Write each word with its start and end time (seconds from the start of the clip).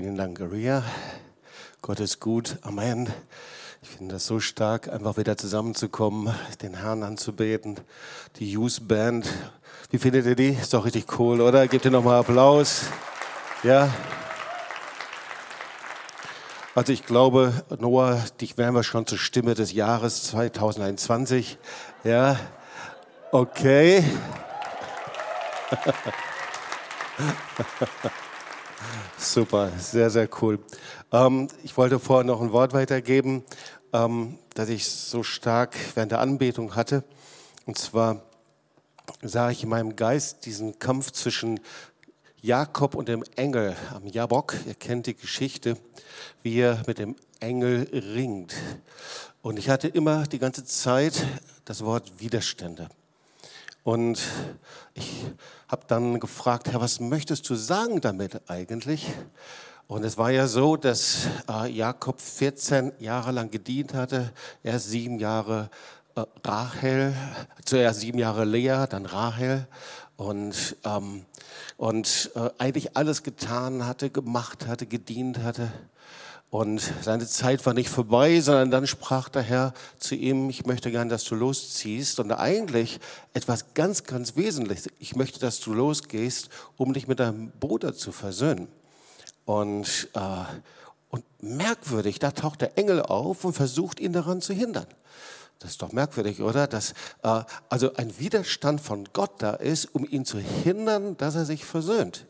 Vielen 0.00 0.16
Dank, 0.16 0.40
Ria. 0.40 0.82
Gott 1.82 2.00
ist 2.00 2.20
gut. 2.20 2.56
Amen. 2.62 3.12
Ich 3.82 3.90
finde 3.90 4.14
das 4.14 4.24
so 4.24 4.40
stark, 4.40 4.88
einfach 4.88 5.18
wieder 5.18 5.36
zusammenzukommen, 5.36 6.34
den 6.62 6.72
Herrn 6.72 7.02
anzubeten. 7.02 7.76
Die 8.36 8.50
Youth 8.50 8.88
Band. 8.88 9.28
Wie 9.90 9.98
findet 9.98 10.24
ihr 10.24 10.36
die? 10.36 10.56
Ist 10.58 10.72
doch 10.72 10.86
richtig 10.86 11.18
cool, 11.18 11.42
oder? 11.42 11.68
Gebt 11.68 11.84
ihr 11.84 11.90
nochmal 11.90 12.20
Applaus. 12.20 12.84
Ja. 13.62 13.92
Also 16.74 16.94
ich 16.94 17.04
glaube, 17.04 17.52
Noah, 17.78 18.24
dich 18.40 18.56
werden 18.56 18.74
wir 18.74 18.84
schon 18.84 19.06
zur 19.06 19.18
Stimme 19.18 19.52
des 19.52 19.74
Jahres 19.74 20.22
2021. 20.28 21.58
Ja. 22.04 22.40
Okay. 23.32 24.02
Super, 29.18 29.70
sehr, 29.78 30.10
sehr 30.10 30.28
cool. 30.40 30.58
Ähm, 31.12 31.48
ich 31.62 31.76
wollte 31.76 31.98
vorher 31.98 32.24
noch 32.24 32.40
ein 32.40 32.52
Wort 32.52 32.72
weitergeben, 32.72 33.44
ähm, 33.92 34.38
das 34.54 34.68
ich 34.68 34.88
so 34.88 35.22
stark 35.22 35.74
während 35.94 36.12
der 36.12 36.20
Anbetung 36.20 36.74
hatte. 36.74 37.04
Und 37.66 37.78
zwar 37.78 38.22
sah 39.22 39.50
ich 39.50 39.62
in 39.62 39.68
meinem 39.68 39.96
Geist 39.96 40.46
diesen 40.46 40.78
Kampf 40.78 41.10
zwischen 41.10 41.60
Jakob 42.42 42.94
und 42.94 43.08
dem 43.08 43.22
Engel 43.36 43.76
am 43.94 44.06
Jabok. 44.06 44.54
Ihr 44.66 44.74
kennt 44.74 45.06
die 45.06 45.14
Geschichte, 45.14 45.76
wie 46.42 46.58
er 46.58 46.82
mit 46.86 46.98
dem 46.98 47.16
Engel 47.40 47.88
ringt. 47.92 48.54
Und 49.42 49.58
ich 49.58 49.68
hatte 49.68 49.88
immer 49.88 50.26
die 50.26 50.38
ganze 50.38 50.64
Zeit 50.64 51.26
das 51.64 51.84
Wort 51.84 52.18
Widerstände. 52.18 52.88
Und 53.82 54.20
ich 54.94 55.24
habe 55.70 55.82
dann 55.86 56.18
gefragt, 56.18 56.72
Herr, 56.72 56.80
was 56.80 56.98
möchtest 56.98 57.48
du 57.48 57.54
sagen 57.54 58.00
damit 58.00 58.50
eigentlich? 58.50 59.06
Und 59.86 60.04
es 60.04 60.18
war 60.18 60.30
ja 60.30 60.48
so, 60.48 60.76
dass 60.76 61.28
äh, 61.48 61.70
Jakob 61.70 62.20
14 62.20 62.92
Jahre 62.98 63.30
lang 63.30 63.50
gedient 63.50 63.94
hatte, 63.94 64.32
erst 64.64 64.88
sieben 64.88 65.20
Jahre 65.20 65.70
äh, 66.16 66.24
Rachel, 66.44 67.14
zuerst 67.64 68.00
sieben 68.00 68.18
Jahre 68.18 68.44
Lea, 68.44 68.86
dann 68.90 69.06
Rahel 69.06 69.68
und, 70.16 70.76
ähm, 70.84 71.24
und 71.76 72.32
äh, 72.34 72.50
eigentlich 72.58 72.96
alles 72.96 73.22
getan 73.22 73.86
hatte, 73.86 74.10
gemacht 74.10 74.66
hatte, 74.66 74.86
gedient 74.86 75.38
hatte. 75.38 75.70
Und 76.50 76.80
seine 77.02 77.28
Zeit 77.28 77.64
war 77.64 77.74
nicht 77.74 77.88
vorbei, 77.88 78.40
sondern 78.40 78.72
dann 78.72 78.86
sprach 78.88 79.28
der 79.28 79.42
Herr 79.42 79.72
zu 79.98 80.16
ihm, 80.16 80.50
ich 80.50 80.66
möchte 80.66 80.90
gern, 80.90 81.08
dass 81.08 81.22
du 81.22 81.36
losziehst. 81.36 82.18
Und 82.18 82.32
eigentlich 82.32 82.98
etwas 83.34 83.72
ganz, 83.74 84.02
ganz 84.02 84.34
Wesentliches. 84.34 84.88
Ich 84.98 85.14
möchte, 85.14 85.38
dass 85.38 85.60
du 85.60 85.72
losgehst, 85.72 86.48
um 86.76 86.92
dich 86.92 87.06
mit 87.06 87.20
deinem 87.20 87.52
Bruder 87.60 87.94
zu 87.94 88.10
versöhnen. 88.10 88.66
Und, 89.44 90.08
äh, 90.14 90.20
und 91.10 91.24
merkwürdig, 91.40 92.18
da 92.18 92.32
taucht 92.32 92.62
der 92.62 92.76
Engel 92.76 93.00
auf 93.00 93.44
und 93.44 93.52
versucht 93.52 94.00
ihn 94.00 94.12
daran 94.12 94.40
zu 94.40 94.52
hindern. 94.52 94.86
Das 95.60 95.72
ist 95.72 95.82
doch 95.82 95.92
merkwürdig, 95.92 96.40
oder? 96.40 96.66
Dass 96.66 96.94
äh, 97.22 97.42
also 97.68 97.94
ein 97.94 98.18
Widerstand 98.18 98.80
von 98.80 99.08
Gott 99.12 99.34
da 99.38 99.52
ist, 99.52 99.94
um 99.94 100.04
ihn 100.04 100.24
zu 100.24 100.38
hindern, 100.38 101.16
dass 101.16 101.36
er 101.36 101.44
sich 101.44 101.64
versöhnt. 101.64 102.26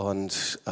Und, 0.00 0.60
äh, 0.64 0.70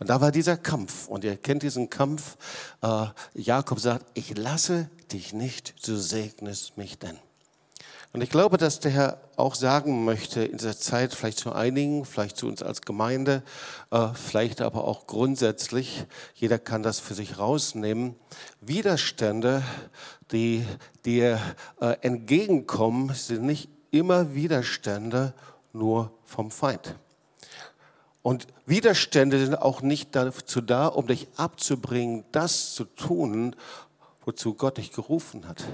und 0.00 0.10
da 0.10 0.20
war 0.20 0.32
dieser 0.32 0.56
Kampf. 0.56 1.06
Und 1.06 1.22
ihr 1.22 1.36
kennt 1.36 1.62
diesen 1.62 1.90
Kampf. 1.90 2.36
Äh, 2.82 3.06
Jakob 3.34 3.78
sagt, 3.78 4.04
ich 4.14 4.36
lasse 4.36 4.90
dich 5.12 5.32
nicht, 5.32 5.86
du 5.86 5.94
segnest 5.94 6.76
mich 6.76 6.98
denn. 6.98 7.16
Und 8.12 8.20
ich 8.20 8.30
glaube, 8.30 8.56
dass 8.56 8.80
der 8.80 8.90
Herr 8.90 9.20
auch 9.36 9.54
sagen 9.54 10.04
möchte 10.04 10.42
in 10.42 10.58
dieser 10.58 10.76
Zeit, 10.76 11.14
vielleicht 11.14 11.38
zu 11.38 11.52
einigen, 11.52 12.04
vielleicht 12.04 12.36
zu 12.36 12.48
uns 12.48 12.60
als 12.60 12.80
Gemeinde, 12.82 13.44
äh, 13.92 14.08
vielleicht 14.14 14.60
aber 14.60 14.88
auch 14.88 15.06
grundsätzlich, 15.06 16.04
jeder 16.34 16.58
kann 16.58 16.82
das 16.82 16.98
für 16.98 17.14
sich 17.14 17.38
rausnehmen, 17.38 18.16
Widerstände, 18.60 19.62
die 20.32 20.66
dir 21.04 21.38
äh, 21.80 21.94
entgegenkommen, 22.00 23.14
sind 23.14 23.44
nicht 23.44 23.68
immer 23.92 24.34
Widerstände 24.34 25.32
nur 25.72 26.10
vom 26.24 26.50
Feind. 26.50 26.96
Und 28.28 28.46
Widerstände 28.66 29.38
sind 29.42 29.54
auch 29.54 29.80
nicht 29.80 30.14
dazu 30.14 30.60
da, 30.60 30.86
um 30.88 31.06
dich 31.06 31.28
abzubringen, 31.38 32.26
das 32.30 32.74
zu 32.74 32.84
tun, 32.84 33.56
wozu 34.26 34.52
Gott 34.52 34.76
dich 34.76 34.92
gerufen 34.92 35.48
hat, 35.48 35.64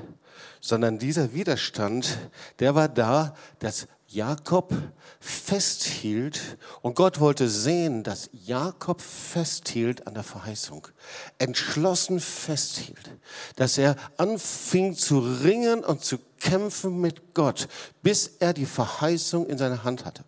sondern 0.61 1.01
dieser 1.01 1.35
Widerstand, 1.35 2.17
der 2.61 2.77
war 2.77 2.89
da, 2.89 3.35
dass 3.59 3.89
Jakob 4.07 4.73
festhielt. 5.19 6.57
Und 6.81 6.95
Gott 6.95 7.19
wollte 7.19 7.49
sehen, 7.49 8.05
dass 8.05 8.31
Jakob 8.33 9.01
festhielt 9.01 10.07
an 10.07 10.15
der 10.15 10.23
Verheißung, 10.23 10.87
entschlossen 11.39 12.21
festhielt, 12.21 13.11
dass 13.57 13.79
er 13.79 13.97
anfing 14.17 14.95
zu 14.95 15.19
ringen 15.19 15.83
und 15.83 16.05
zu 16.05 16.19
kämpfen 16.39 17.01
mit 17.01 17.35
Gott, 17.35 17.67
bis 18.05 18.29
er 18.39 18.53
die 18.53 18.67
Verheißung 18.67 19.49
in 19.49 19.59
seiner 19.59 19.83
Hand 19.83 20.05
hatte. 20.05 20.23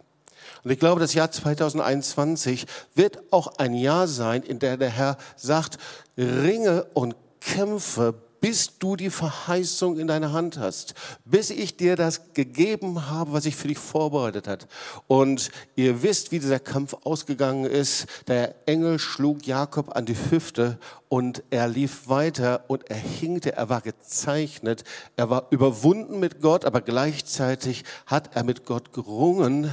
Und 0.66 0.72
ich 0.72 0.80
glaube, 0.80 1.00
das 1.00 1.14
Jahr 1.14 1.30
2021 1.30 2.66
wird 2.96 3.22
auch 3.32 3.46
ein 3.58 3.72
Jahr 3.72 4.08
sein, 4.08 4.42
in 4.42 4.58
der 4.58 4.76
der 4.76 4.90
Herr 4.90 5.16
sagt, 5.36 5.78
ringe 6.18 6.82
und 6.92 7.14
kämpfe, 7.38 8.14
bis 8.40 8.76
du 8.80 8.96
die 8.96 9.10
Verheißung 9.10 9.96
in 9.96 10.08
deiner 10.08 10.32
Hand 10.32 10.58
hast, 10.58 10.94
bis 11.24 11.50
ich 11.50 11.76
dir 11.76 11.94
das 11.94 12.32
gegeben 12.34 13.08
habe, 13.08 13.32
was 13.32 13.46
ich 13.46 13.54
für 13.54 13.68
dich 13.68 13.78
vorbereitet 13.78 14.48
hat. 14.48 14.66
Und 15.06 15.52
ihr 15.76 16.02
wisst, 16.02 16.32
wie 16.32 16.40
dieser 16.40 16.58
Kampf 16.58 16.96
ausgegangen 17.04 17.66
ist. 17.66 18.06
Der 18.26 18.56
Engel 18.66 18.98
schlug 18.98 19.46
Jakob 19.46 19.94
an 19.94 20.04
die 20.04 20.16
Hüfte 20.32 20.80
und 21.08 21.44
er 21.50 21.68
lief 21.68 22.08
weiter 22.08 22.64
und 22.66 22.90
er 22.90 22.96
hinkte, 22.96 23.52
er 23.52 23.68
war 23.68 23.82
gezeichnet, 23.82 24.82
er 25.14 25.30
war 25.30 25.46
überwunden 25.50 26.18
mit 26.18 26.40
Gott, 26.40 26.64
aber 26.64 26.80
gleichzeitig 26.80 27.84
hat 28.06 28.34
er 28.34 28.42
mit 28.42 28.64
Gott 28.64 28.92
gerungen 28.92 29.72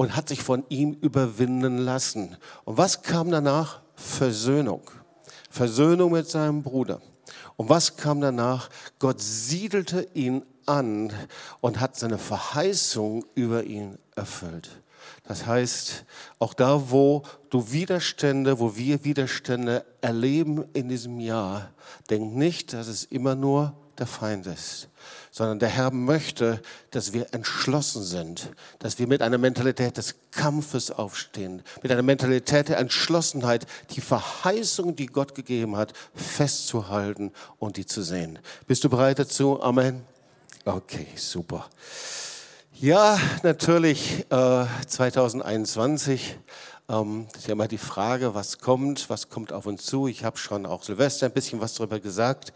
und 0.00 0.16
hat 0.16 0.30
sich 0.30 0.42
von 0.42 0.64
ihm 0.70 0.96
überwinden 1.02 1.76
lassen. 1.76 2.38
Und 2.64 2.78
was 2.78 3.02
kam 3.02 3.30
danach? 3.30 3.82
Versöhnung. 3.96 4.80
Versöhnung 5.50 6.12
mit 6.12 6.26
seinem 6.26 6.62
Bruder. 6.62 7.02
Und 7.56 7.68
was 7.68 7.98
kam 7.98 8.22
danach? 8.22 8.70
Gott 8.98 9.20
siedelte 9.20 10.08
ihn 10.14 10.42
an 10.64 11.12
und 11.60 11.80
hat 11.80 11.96
seine 11.96 12.16
Verheißung 12.16 13.26
über 13.34 13.64
ihn 13.64 13.98
erfüllt. 14.16 14.70
Das 15.24 15.44
heißt, 15.44 16.06
auch 16.38 16.54
da, 16.54 16.90
wo 16.90 17.24
du 17.50 17.70
Widerstände, 17.70 18.58
wo 18.58 18.76
wir 18.76 19.04
Widerstände 19.04 19.84
erleben 20.00 20.64
in 20.72 20.88
diesem 20.88 21.20
Jahr, 21.20 21.72
denk 22.08 22.34
nicht, 22.36 22.72
dass 22.72 22.88
es 22.88 23.04
immer 23.04 23.34
nur 23.34 23.74
der 24.00 24.06
Feind 24.06 24.46
ist, 24.46 24.88
sondern 25.30 25.58
der 25.58 25.68
Herr 25.68 25.92
möchte, 25.92 26.60
dass 26.90 27.12
wir 27.12 27.32
entschlossen 27.32 28.02
sind, 28.02 28.50
dass 28.78 28.98
wir 28.98 29.06
mit 29.06 29.22
einer 29.22 29.38
Mentalität 29.38 29.98
des 29.98 30.16
Kampfes 30.30 30.90
aufstehen, 30.90 31.62
mit 31.82 31.92
einer 31.92 32.02
Mentalität 32.02 32.70
der 32.70 32.78
Entschlossenheit, 32.78 33.66
die 33.90 34.00
Verheißung, 34.00 34.96
die 34.96 35.06
Gott 35.06 35.34
gegeben 35.34 35.76
hat, 35.76 35.92
festzuhalten 36.14 37.30
und 37.58 37.76
die 37.76 37.86
zu 37.86 38.02
sehen. 38.02 38.38
Bist 38.66 38.82
du 38.82 38.88
bereit 38.88 39.18
dazu? 39.18 39.62
Amen. 39.62 40.02
Okay, 40.64 41.06
super. 41.14 41.68
Ja, 42.72 43.20
natürlich 43.42 44.24
äh, 44.30 44.64
2021 44.86 46.38
ähm, 46.88 47.26
ist 47.36 47.46
ja 47.46 47.52
immer 47.52 47.68
die 47.68 47.78
Frage, 47.78 48.34
was 48.34 48.58
kommt, 48.58 49.10
was 49.10 49.28
kommt 49.28 49.52
auf 49.52 49.66
uns 49.66 49.84
zu. 49.84 50.08
Ich 50.08 50.24
habe 50.24 50.38
schon 50.38 50.66
auch 50.66 50.82
Silvester 50.82 51.26
ein 51.26 51.32
bisschen 51.32 51.60
was 51.60 51.74
darüber 51.74 52.00
gesagt. 52.00 52.52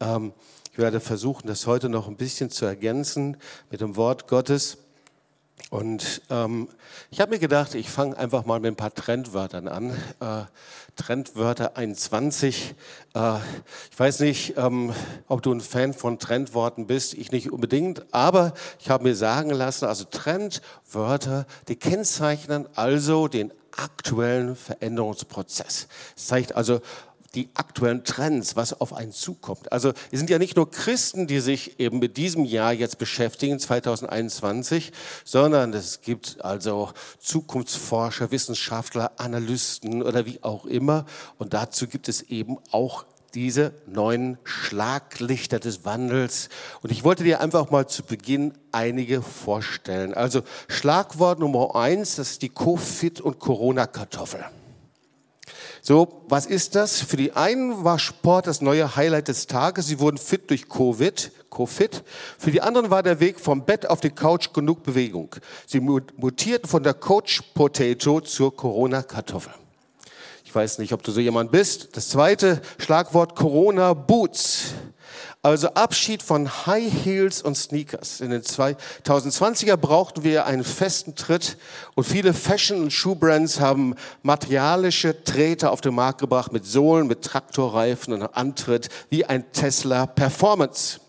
Ähm, 0.00 0.32
ich 0.74 0.78
werde 0.78 0.98
versuchen, 0.98 1.46
das 1.46 1.68
heute 1.68 1.88
noch 1.88 2.08
ein 2.08 2.16
bisschen 2.16 2.50
zu 2.50 2.64
ergänzen 2.64 3.36
mit 3.70 3.80
dem 3.80 3.94
Wort 3.94 4.26
Gottes. 4.26 4.78
Und 5.70 6.20
ähm, 6.30 6.66
ich 7.12 7.20
habe 7.20 7.30
mir 7.30 7.38
gedacht, 7.38 7.76
ich 7.76 7.88
fange 7.88 8.18
einfach 8.18 8.44
mal 8.44 8.58
mit 8.58 8.72
ein 8.72 8.76
paar 8.76 8.92
Trendwörtern 8.92 9.68
an. 9.68 9.90
Äh, 10.18 10.46
Trendwörter 10.96 11.76
21. 11.76 12.74
Äh, 13.14 13.36
ich 13.92 13.98
weiß 14.00 14.18
nicht, 14.18 14.54
ähm, 14.56 14.92
ob 15.28 15.42
du 15.42 15.52
ein 15.52 15.60
Fan 15.60 15.94
von 15.94 16.18
Trendworten 16.18 16.88
bist. 16.88 17.14
Ich 17.14 17.30
nicht 17.30 17.52
unbedingt. 17.52 18.12
Aber 18.12 18.52
ich 18.80 18.90
habe 18.90 19.04
mir 19.04 19.14
sagen 19.14 19.50
lassen, 19.50 19.84
also 19.84 20.02
Trendwörter, 20.02 21.46
die 21.68 21.76
kennzeichnen 21.76 22.66
also 22.74 23.28
den 23.28 23.52
aktuellen 23.76 24.56
Veränderungsprozess. 24.56 25.86
Es 26.16 26.26
zeigt 26.26 26.56
also, 26.56 26.80
die 27.34 27.48
aktuellen 27.54 28.04
Trends, 28.04 28.56
was 28.56 28.80
auf 28.80 28.92
einen 28.92 29.12
zukommt. 29.12 29.72
Also 29.72 29.92
es 30.10 30.18
sind 30.18 30.30
ja 30.30 30.38
nicht 30.38 30.56
nur 30.56 30.70
Christen, 30.70 31.26
die 31.26 31.40
sich 31.40 31.78
eben 31.80 31.98
mit 31.98 32.16
diesem 32.16 32.44
Jahr 32.44 32.72
jetzt 32.72 32.98
beschäftigen, 32.98 33.58
2021, 33.58 34.92
sondern 35.24 35.72
es 35.72 36.00
gibt 36.00 36.44
also 36.44 36.90
Zukunftsforscher, 37.18 38.30
Wissenschaftler, 38.30 39.12
Analysten 39.16 40.02
oder 40.02 40.26
wie 40.26 40.42
auch 40.42 40.64
immer. 40.66 41.06
Und 41.38 41.54
dazu 41.54 41.86
gibt 41.86 42.08
es 42.08 42.22
eben 42.22 42.58
auch 42.70 43.04
diese 43.34 43.72
neuen 43.86 44.38
Schlaglichter 44.44 45.58
des 45.58 45.84
Wandels. 45.84 46.48
Und 46.82 46.92
ich 46.92 47.04
wollte 47.04 47.24
dir 47.24 47.40
einfach 47.40 47.70
mal 47.70 47.88
zu 47.88 48.04
Beginn 48.04 48.54
einige 48.72 49.22
vorstellen. 49.22 50.14
Also 50.14 50.42
Schlagwort 50.68 51.40
Nummer 51.40 51.74
eins, 51.74 52.16
das 52.16 52.32
ist 52.32 52.42
die 52.42 52.50
Covid- 52.50 53.20
und 53.20 53.40
Corona-Kartoffel. 53.40 54.44
So, 55.86 56.22
was 56.28 56.46
ist 56.46 56.76
das? 56.76 57.02
Für 57.02 57.18
die 57.18 57.32
einen 57.32 57.84
war 57.84 57.98
Sport 57.98 58.46
das 58.46 58.62
neue 58.62 58.96
Highlight 58.96 59.28
des 59.28 59.46
Tages. 59.46 59.86
Sie 59.86 60.00
wurden 60.00 60.16
fit 60.16 60.48
durch 60.48 60.66
Covid, 60.66 61.30
Covid. 61.50 62.02
Für 62.38 62.50
die 62.50 62.62
anderen 62.62 62.88
war 62.88 63.02
der 63.02 63.20
Weg 63.20 63.38
vom 63.38 63.66
Bett 63.66 63.84
auf 63.90 64.00
die 64.00 64.08
Couch 64.08 64.54
genug 64.54 64.82
Bewegung. 64.82 65.36
Sie 65.66 65.80
mutierten 65.80 66.70
von 66.70 66.82
der 66.82 66.94
Coach 66.94 67.42
Potato 67.52 68.22
zur 68.22 68.56
Corona-Kartoffel. 68.56 69.52
Ich 70.54 70.56
weiß 70.56 70.78
nicht, 70.78 70.92
ob 70.92 71.02
du 71.02 71.10
so 71.10 71.18
jemand 71.18 71.50
bist. 71.50 71.96
Das 71.96 72.10
zweite 72.10 72.62
Schlagwort 72.78 73.34
Corona 73.34 73.92
Boots. 73.92 74.66
Also 75.42 75.70
Abschied 75.70 76.22
von 76.22 76.48
High 76.48 76.92
Heels 77.04 77.42
und 77.42 77.56
Sneakers. 77.56 78.20
In 78.20 78.30
den 78.30 78.42
2020er 78.42 79.76
brauchten 79.76 80.22
wir 80.22 80.46
einen 80.46 80.62
festen 80.62 81.16
Tritt 81.16 81.56
und 81.96 82.04
viele 82.04 82.32
Fashion- 82.32 82.82
und 82.82 82.92
Schuhbrands 82.92 83.58
haben 83.58 83.96
materialische 84.22 85.24
Treter 85.24 85.72
auf 85.72 85.80
den 85.80 85.96
Markt 85.96 86.20
gebracht 86.20 86.52
mit 86.52 86.64
Sohlen, 86.64 87.08
mit 87.08 87.22
Traktorreifen 87.22 88.14
und 88.14 88.22
Antritt 88.22 88.90
wie 89.10 89.24
ein 89.24 89.50
Tesla 89.50 90.06
Performance. 90.06 91.00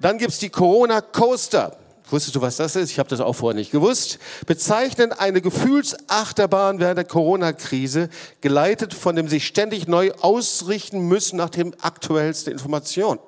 Dann 0.00 0.18
gibt's 0.18 0.40
die 0.40 0.50
Corona 0.50 1.02
Coaster. 1.02 1.76
Wusstest 2.12 2.36
du, 2.36 2.42
was 2.42 2.56
das 2.58 2.76
ist? 2.76 2.90
Ich 2.90 2.98
habe 2.98 3.08
das 3.08 3.20
auch 3.20 3.32
vorher 3.32 3.58
nicht 3.58 3.70
gewusst. 3.70 4.18
Bezeichnen 4.46 5.12
eine 5.12 5.40
Gefühlsachterbahn 5.40 6.78
während 6.78 6.98
der 6.98 7.06
Corona-Krise, 7.06 8.10
geleitet 8.42 8.92
von 8.92 9.16
dem 9.16 9.28
sich 9.28 9.46
ständig 9.46 9.88
neu 9.88 10.12
ausrichten 10.20 11.08
müssen 11.08 11.38
nach 11.38 11.48
dem 11.48 11.72
aktuellsten 11.80 12.52
Informationen. 12.52 13.18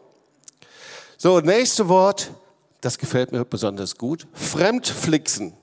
So, 1.17 1.41
nächste 1.41 1.89
Wort, 1.89 2.31
das 2.83 2.99
gefällt 2.99 3.33
mir 3.33 3.47
besonders 3.47 3.97
gut. 3.97 4.27
Fremdflixen. 4.35 5.55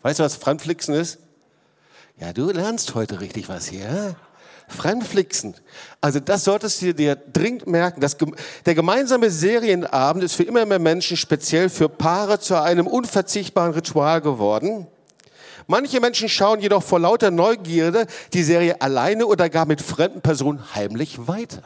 Weißt 0.00 0.18
du, 0.18 0.24
was 0.24 0.36
Fremdflixen 0.36 0.94
ist? 0.94 1.18
Ja, 2.18 2.32
du 2.32 2.50
lernst 2.50 2.94
heute 2.94 3.20
richtig 3.20 3.50
was 3.50 3.66
hier. 3.68 4.16
Fremdflixen. 4.70 5.54
Also 6.00 6.20
das 6.20 6.44
solltest 6.44 6.80
du 6.82 6.94
dir 6.94 7.16
dringend 7.16 7.66
merken. 7.66 8.00
Das, 8.00 8.16
der 8.64 8.74
gemeinsame 8.74 9.30
Serienabend 9.30 10.24
ist 10.24 10.34
für 10.34 10.44
immer 10.44 10.64
mehr 10.66 10.78
Menschen, 10.78 11.16
speziell 11.16 11.68
für 11.68 11.88
Paare, 11.88 12.40
zu 12.40 12.60
einem 12.60 12.86
unverzichtbaren 12.86 13.72
Ritual 13.72 14.20
geworden. 14.20 14.86
Manche 15.66 16.00
Menschen 16.00 16.28
schauen 16.28 16.60
jedoch 16.60 16.82
vor 16.82 16.98
lauter 16.98 17.30
Neugierde 17.30 18.06
die 18.32 18.42
Serie 18.42 18.80
alleine 18.80 19.26
oder 19.26 19.48
gar 19.48 19.66
mit 19.66 19.80
fremden 19.80 20.20
Personen 20.20 20.74
heimlich 20.74 21.28
weiter. 21.28 21.62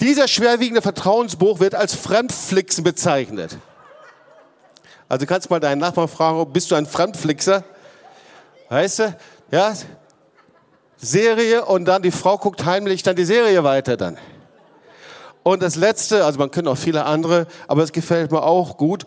Dieser 0.00 0.28
schwerwiegende 0.28 0.82
Vertrauensbruch 0.82 1.60
wird 1.60 1.74
als 1.74 1.94
Fremdflixen 1.94 2.84
bezeichnet. 2.84 3.58
Also 5.08 5.24
du 5.24 5.28
kannst 5.28 5.50
mal 5.50 5.60
deinen 5.60 5.78
Nachbarn 5.78 6.08
fragen, 6.08 6.52
bist 6.52 6.70
du 6.70 6.74
ein 6.74 6.86
Fremdflixer? 6.86 7.64
Weißt 8.68 8.98
du? 8.98 9.16
Ja? 9.50 9.74
Serie 11.06 11.64
und 11.64 11.86
dann 11.86 12.02
die 12.02 12.10
Frau 12.10 12.36
guckt 12.36 12.64
heimlich 12.64 13.02
dann 13.02 13.16
die 13.16 13.24
Serie 13.24 13.64
weiter 13.64 13.96
dann. 13.96 14.18
Und 15.42 15.62
das 15.62 15.76
letzte, 15.76 16.24
also 16.24 16.38
man 16.38 16.50
könnte 16.50 16.70
auch 16.70 16.76
viele 16.76 17.04
andere, 17.04 17.46
aber 17.68 17.82
es 17.82 17.92
gefällt 17.92 18.32
mir 18.32 18.42
auch 18.42 18.76
gut, 18.76 19.06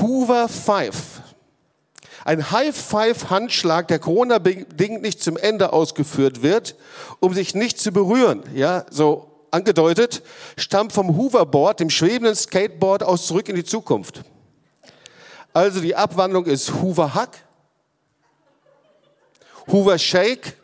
Hoover 0.00 0.48
Five. 0.48 1.20
Ein 2.24 2.50
High-Five-Handschlag, 2.50 3.86
der 3.86 4.00
Corona-bedingt 4.00 5.00
nicht 5.00 5.22
zum 5.22 5.36
Ende 5.36 5.72
ausgeführt 5.72 6.42
wird, 6.42 6.74
um 7.20 7.34
sich 7.34 7.54
nicht 7.54 7.78
zu 7.78 7.92
berühren. 7.92 8.42
Ja, 8.52 8.84
so 8.90 9.30
angedeutet, 9.52 10.22
stammt 10.56 10.92
vom 10.92 11.16
Hoverboard, 11.16 11.80
dem 11.80 11.90
schwebenden 11.90 12.34
Skateboard 12.34 13.02
aus 13.02 13.26
zurück 13.26 13.48
in 13.48 13.54
die 13.54 13.64
Zukunft. 13.64 14.22
Also 15.52 15.80
die 15.80 15.94
Abwandlung 15.94 16.46
ist 16.46 16.74
Hoover 16.82 17.14
Hack, 17.14 17.38
Hoover 19.70 19.98
Shake, 19.98 20.56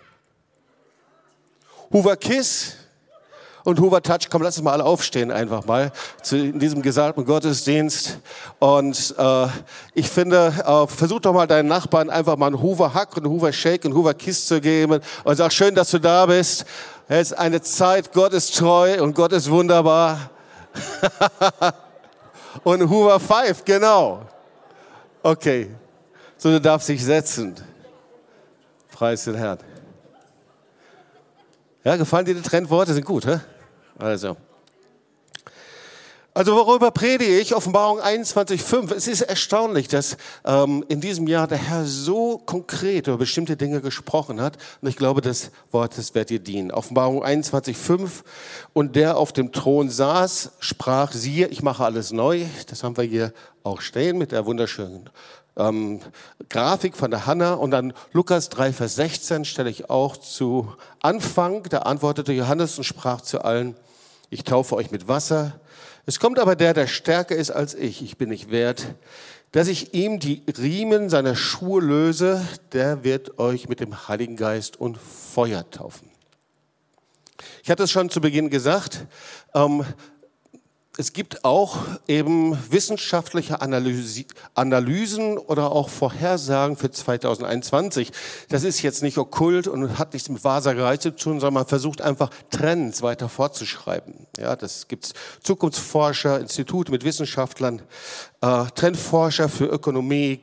Hoover 1.93 2.17
Kiss 2.17 2.77
und 3.65 3.79
Hoover 3.81 4.03
Touch. 4.03 4.29
Komm, 4.31 4.43
lass 4.43 4.56
uns 4.56 4.65
mal 4.65 4.73
alle 4.73 4.85
aufstehen 4.85 5.31
einfach 5.31 5.65
mal 5.67 5.93
zu, 6.23 6.37
in 6.37 6.59
diesem 6.59 6.83
gesalbten 6.83 7.25
Gottesdienst. 7.25 8.19
Und 8.59 9.15
äh, 9.19 9.47
ich 9.94 10.09
finde, 10.09 10.55
äh, 10.67 10.87
versuch 10.87 11.21
doch 11.21 11.33
mal 11.33 11.47
deinen 11.47 11.69
Nachbarn 11.69 12.11
einfach 12.11 12.37
mal 12.37 12.47
einen 12.47 12.62
Hoover 12.62 12.94
Hack 12.94 13.17
und 13.17 13.25
einen 13.25 13.33
Hoover 13.35 13.53
Shake 13.53 13.85
und 13.85 13.94
Hoover 13.94 14.15
Kiss 14.15 14.47
zu 14.47 14.61
geben 14.61 15.00
und 15.25 15.37
sag 15.37 15.53
schön, 15.53 15.75
dass 15.75 15.91
du 15.91 15.99
da 15.99 16.27
bist. 16.27 16.65
Es 17.09 17.33
ist 17.33 17.39
eine 17.39 17.61
Zeit, 17.61 18.12
Gott 18.12 18.33
ist 18.33 18.56
treu 18.56 19.03
und 19.03 19.15
Gott 19.15 19.33
ist 19.33 19.50
wunderbar. 19.50 20.31
und 22.65 22.88
Hoover 22.88 23.21
Five, 23.21 23.65
genau. 23.65 24.23
Okay, 25.23 25.71
so 26.38 26.49
du 26.49 26.61
darfst 26.61 26.88
dich 26.88 27.05
setzen. 27.05 27.55
Preis 28.91 29.25
den 29.25 29.35
Herrn. 29.35 29.59
Ja, 31.84 31.96
gefallen 31.96 32.26
dir 32.26 32.34
die 32.34 32.43
Trendworte? 32.43 32.94
Sind 32.94 33.05
gut, 33.05 33.26
hä? 33.26 33.40
Also. 33.99 34.37
Also 36.34 36.55
worüber 36.55 36.90
predige 36.93 37.38
ich? 37.38 37.55
Offenbarung 37.55 38.00
21.5. 38.00 38.94
Es 38.94 39.06
ist 39.06 39.20
erstaunlich, 39.20 39.88
dass 39.88 40.17
ähm, 40.46 40.82
in 40.88 41.02
diesem 41.02 41.26
Jahr 41.26 41.46
der 41.46 41.58
Herr 41.58 41.84
so 41.84 42.38
konkret 42.38 43.06
über 43.08 43.19
bestimmte 43.19 43.56
Dinge 43.56 43.82
gesprochen 43.82 44.40
hat. 44.40 44.56
Und 44.81 44.88
ich 44.88 44.96
glaube, 44.96 45.20
das 45.20 45.50
Wort, 45.73 45.99
das 45.99 46.14
wird 46.14 46.31
dir 46.31 46.38
dienen. 46.38 46.70
Offenbarung 46.70 47.23
21.5. 47.23 48.23
Und 48.73 48.96
der 48.96 49.19
auf 49.19 49.32
dem 49.32 49.52
Thron 49.52 49.90
saß, 49.90 50.52
sprach, 50.61 51.12
siehe, 51.12 51.49
ich 51.49 51.62
mache 51.62 51.85
alles 51.85 52.12
neu. 52.12 52.46
Das 52.69 52.82
haben 52.82 52.96
wir 52.96 53.05
hier 53.05 53.35
auch 53.62 53.82
stehen 53.82 54.17
mit 54.17 54.32
der 54.32 54.46
wunderschönen 54.46 55.11
ähm, 55.56 56.00
Grafik 56.49 56.96
von 56.96 57.10
der 57.10 57.26
Hanna. 57.26 57.54
Und 57.54 57.70
dann 57.70 57.93
Lukas 58.12 58.49
3, 58.49 58.72
Vers 58.72 58.96
16 58.96 59.44
stelle 59.44 59.70
ich 59.70 59.90
auch 59.90 60.16
zu 60.16 60.72
Anfang. 61.00 61.62
Da 61.64 61.78
antwortete 61.78 62.32
Johannes 62.32 62.78
und 62.78 62.84
sprach 62.84 63.20
zu 63.20 63.44
allen, 63.44 63.76
ich 64.31 64.44
taufe 64.44 64.76
euch 64.76 64.90
mit 64.90 65.08
Wasser 65.08 65.60
es 66.04 66.19
kommt 66.19 66.40
aber 66.40 66.56
der, 66.56 66.75
der 66.75 66.88
stärker 66.88 67.37
ist 67.37 67.50
als 67.50 67.75
ich. 67.75 68.02
Ich 68.02 68.16
bin 68.16 68.31
nicht 68.31 68.50
wert, 68.50 68.96
dass 69.52 69.69
ich 69.69 69.94
ihm 69.94 70.19
die 70.19 70.43
Riemen 70.58 71.08
seiner 71.08 71.37
Schuhe 71.37 71.81
löse. 71.81 72.44
Der 72.72 73.04
wird 73.04 73.38
euch 73.38 73.69
mit 73.69 73.78
dem 73.78 74.08
Heiligen 74.08 74.37
Geist 74.37 74.76
und 74.81 74.99
Feuer 74.99 75.69
taufen. 75.70 76.10
Ich 77.62 77.70
hatte 77.70 77.84
es 77.84 77.93
schon 77.93 78.10
zu 78.10 78.20
Beginn 78.20 78.50
gesagt. 78.50 79.06
Ähm, 79.54 79.84
es 80.99 81.15
gibt 81.15 81.47
auch 81.47 81.79
eben 82.06 82.59
wissenschaftliche 82.71 83.62
Analyse, 83.62 84.27
Analysen 84.55 85.38
oder 85.38 85.73
auch 85.73 85.88
Vorhersagen 85.88 86.76
für 86.76 86.90
2021. 86.90 88.12
Das 88.50 88.62
ist 88.62 88.83
jetzt 88.83 89.02
nicht 89.02 89.16
okkult 89.16 89.69
und 89.69 89.99
hat 89.99 90.12
nichts 90.12 90.28
mit 90.28 90.45
Wahrsagerei 90.45 90.99
zu 90.99 91.16
tun, 91.16 91.40
sondern 91.40 91.55
man 91.55 91.66
versucht 91.66 92.02
einfach 92.02 92.28
Trends 92.50 93.00
weiter 93.00 93.31
fortzuschreiben. 93.31 94.26
Ja, 94.38 94.55
das 94.55 94.87
gibt's 94.87 95.14
Zukunftsforscher, 95.43 96.38
Institute 96.38 96.93
mit 96.93 97.05
Wissenschaftlern, 97.05 97.81
äh, 98.43 98.64
Trendforscher 98.75 99.49
für 99.49 99.64
Ökonomie, 99.64 100.40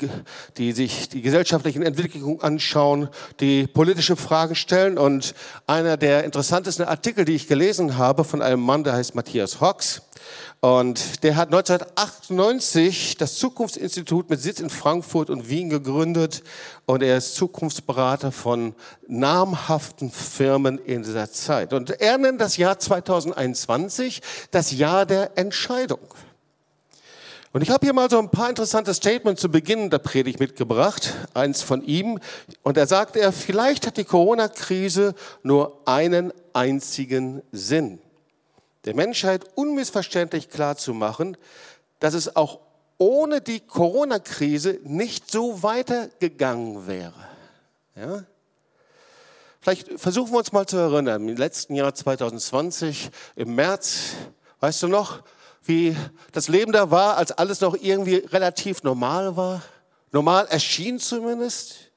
die 0.58 0.72
sich 0.72 1.10
die 1.10 1.22
gesellschaftlichen 1.22 1.84
Entwicklungen 1.84 2.42
anschauen, 2.42 3.10
die 3.40 3.68
politische 3.68 4.16
Fragen 4.16 4.56
stellen. 4.56 4.98
Und 4.98 5.36
einer 5.68 5.96
der 5.96 6.24
interessantesten 6.24 6.86
Artikel, 6.86 7.24
die 7.24 7.36
ich 7.36 7.48
gelesen 7.48 8.00
habe 8.00 8.24
von 8.24 8.42
einem 8.42 8.62
Mann, 8.62 8.84
der 8.84 8.94
heißt 8.94 9.14
Matthias 9.14 9.62
Hawks, 9.62 10.02
und 10.62 11.24
der 11.24 11.38
hat 11.38 11.54
1998 11.54 13.16
das 13.18 13.36
Zukunftsinstitut 13.36 14.30
mit 14.30 14.42
Sitz 14.42 14.60
in 14.60 14.70
Frankfurt 14.70 15.30
und 15.30 15.50
Wien 15.50 15.70
gegründet 15.70 16.44
und 16.86 17.02
er 17.02 17.18
ist 17.18 17.36
Zukunftsberater 17.36 18.32
von 18.32 18.76
namhaften 19.08 20.12
Firmen 20.12 20.78
in 20.78 21.04
dieser 21.04 21.32
Zeit. 21.32 21.72
Und 21.72 22.02
er 22.02 22.18
nennt 22.18 22.42
das 22.42 22.58
Jahr 22.58 22.78
2021 22.78 24.22
das 24.52 24.72
Jahr 24.72 25.06
der 25.06 25.38
Entscheidung. 25.38 26.00
Und 27.52 27.62
ich 27.62 27.70
habe 27.72 27.86
hier 27.86 27.94
mal 27.94 28.10
so 28.10 28.20
ein 28.20 28.30
paar 28.30 28.50
interessante 28.50 28.94
Statements 28.94 29.42
zu 29.42 29.50
Beginn 29.50 29.90
der 29.90 29.98
Predigt 30.00 30.40
mitgebracht, 30.40 31.16
eins 31.34 31.62
von 31.62 31.84
ihm. 31.84 32.20
Und 32.64 32.78
da 32.78 32.86
sagt 32.86 33.16
er, 33.16 33.32
vielleicht 33.32 33.88
hat 33.88 33.98
die 33.98 34.04
Corona-Krise 34.04 35.16
nur 35.42 35.82
einen 35.86 36.32
einzigen 36.54 37.42
Sinn 37.52 38.00
der 38.90 38.96
Menschheit 38.96 39.46
unmissverständlich 39.54 40.50
klar 40.50 40.76
zu 40.76 40.96
machen, 40.96 41.38
dass 42.00 42.16
es 42.16 42.36
auch 42.36 42.60
ohne 42.98 43.40
die 43.40 43.60
Corona-Krise 43.60 44.80
nicht 44.84 45.30
so 45.30 45.62
weitergegangen 45.62 46.88
wäre. 46.88 47.14
Ja? 47.96 48.24
Vielleicht 49.62 50.00
versuchen 50.00 50.32
wir 50.32 50.40
uns 50.40 50.52
mal 50.54 50.66
zu 50.66 50.78
erinnern, 50.78 51.30
im 51.30 51.38
letzten 51.38 51.76
Jahr 51.76 51.94
2020, 51.94 53.12
im 53.36 53.54
März, 53.54 54.14
weißt 54.60 54.82
du 54.82 54.88
noch, 54.88 55.22
wie 55.62 55.96
das 56.32 56.48
Leben 56.48 56.72
da 56.72 56.90
war, 56.90 57.16
als 57.18 57.32
alles 57.32 57.62
noch 57.62 57.78
irgendwie 57.80 58.16
relativ 58.16 58.82
normal 58.82 59.38
war? 59.38 59.62
Normal 60.12 60.48
erschien 60.48 60.98
zumindest. 60.98 61.92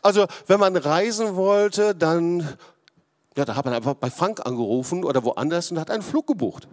Also 0.00 0.26
wenn 0.46 0.60
man 0.60 0.74
reisen 0.76 1.36
wollte, 1.36 1.94
dann 1.94 2.56
ja, 3.38 3.44
da 3.44 3.54
hat 3.54 3.64
man 3.64 3.72
einfach 3.72 3.94
bei 3.94 4.10
Frank 4.10 4.44
angerufen 4.44 5.04
oder 5.04 5.22
woanders 5.22 5.70
und 5.70 5.78
hat 5.78 5.92
einen 5.92 6.02
Flug 6.02 6.26
gebucht. 6.26 6.66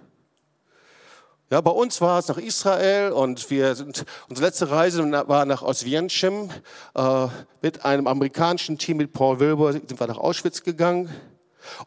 Ja, 1.51 1.61
bei 1.61 1.69
uns 1.69 2.01
war 2.01 2.17
es 2.17 2.27
nach 2.27 2.39
Israel 2.39 3.11
und 3.11 3.51
wir 3.51 3.75
sind, 3.75 4.03
unsere 4.27 4.47
letzte 4.47 4.71
Reise 4.71 5.03
war 5.27 5.45
nach 5.45 5.61
Oswiecim. 5.61 6.49
Äh, 6.95 7.27
mit 7.61 7.85
einem 7.85 8.07
amerikanischen 8.07 8.79
Team 8.79 8.97
mit 8.97 9.13
Paul 9.13 9.39
Wilbur 9.39 9.73
sind 9.73 9.99
wir 9.99 10.07
nach 10.07 10.17
Auschwitz 10.17 10.63
gegangen. 10.63 11.13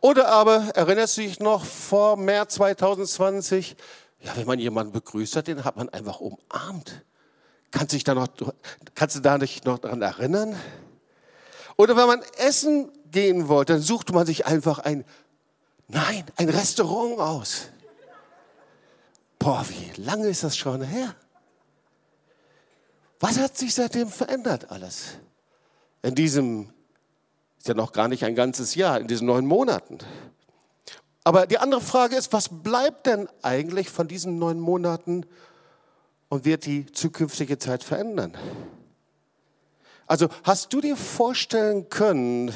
Oder 0.00 0.28
aber, 0.28 0.68
erinnerst 0.76 1.16
du 1.16 1.22
dich 1.22 1.40
noch, 1.40 1.64
vor 1.64 2.16
März 2.16 2.54
2020, 2.54 3.74
ja, 4.20 4.36
wenn 4.36 4.46
man 4.46 4.60
jemanden 4.60 4.92
begrüßt 4.92 5.34
hat, 5.34 5.48
den 5.48 5.64
hat 5.64 5.76
man 5.76 5.88
einfach 5.88 6.20
umarmt. 6.20 7.04
Kannst, 7.72 7.94
dich 7.94 8.04
da 8.04 8.14
noch, 8.14 8.28
kannst 8.94 9.16
du 9.16 9.20
da 9.20 9.38
nicht 9.38 9.64
noch 9.64 9.80
daran 9.80 10.02
erinnern? 10.02 10.54
Oder 11.76 11.96
wenn 11.96 12.06
man 12.06 12.22
essen 12.36 12.92
gehen 13.10 13.48
wollte, 13.48 13.74
dann 13.74 13.82
suchte 13.82 14.12
man 14.12 14.26
sich 14.26 14.46
einfach 14.46 14.78
ein, 14.78 15.04
nein, 15.88 16.24
ein 16.36 16.48
Restaurant 16.48 17.18
aus. 17.18 17.68
Boah, 19.38 19.64
wie 19.68 20.00
lange 20.00 20.28
ist 20.28 20.44
das 20.44 20.56
schon 20.56 20.82
her? 20.82 21.14
Was 23.20 23.38
hat 23.38 23.56
sich 23.56 23.74
seitdem 23.74 24.08
verändert 24.08 24.70
alles? 24.70 25.18
In 26.02 26.14
diesem, 26.14 26.70
ist 27.58 27.68
ja 27.68 27.74
noch 27.74 27.92
gar 27.92 28.08
nicht 28.08 28.24
ein 28.24 28.34
ganzes 28.34 28.74
Jahr, 28.74 29.00
in 29.00 29.08
diesen 29.08 29.26
neun 29.26 29.46
Monaten. 29.46 29.98
Aber 31.24 31.46
die 31.46 31.58
andere 31.58 31.80
Frage 31.80 32.16
ist, 32.16 32.32
was 32.32 32.48
bleibt 32.48 33.06
denn 33.06 33.28
eigentlich 33.42 33.90
von 33.90 34.08
diesen 34.08 34.38
neun 34.38 34.60
Monaten 34.60 35.26
und 36.28 36.44
wird 36.44 36.64
die 36.64 36.86
zukünftige 36.86 37.58
Zeit 37.58 37.84
verändern? 37.84 38.36
Also 40.06 40.28
hast 40.42 40.72
du 40.72 40.80
dir 40.80 40.96
vorstellen 40.96 41.90
können, 41.90 42.54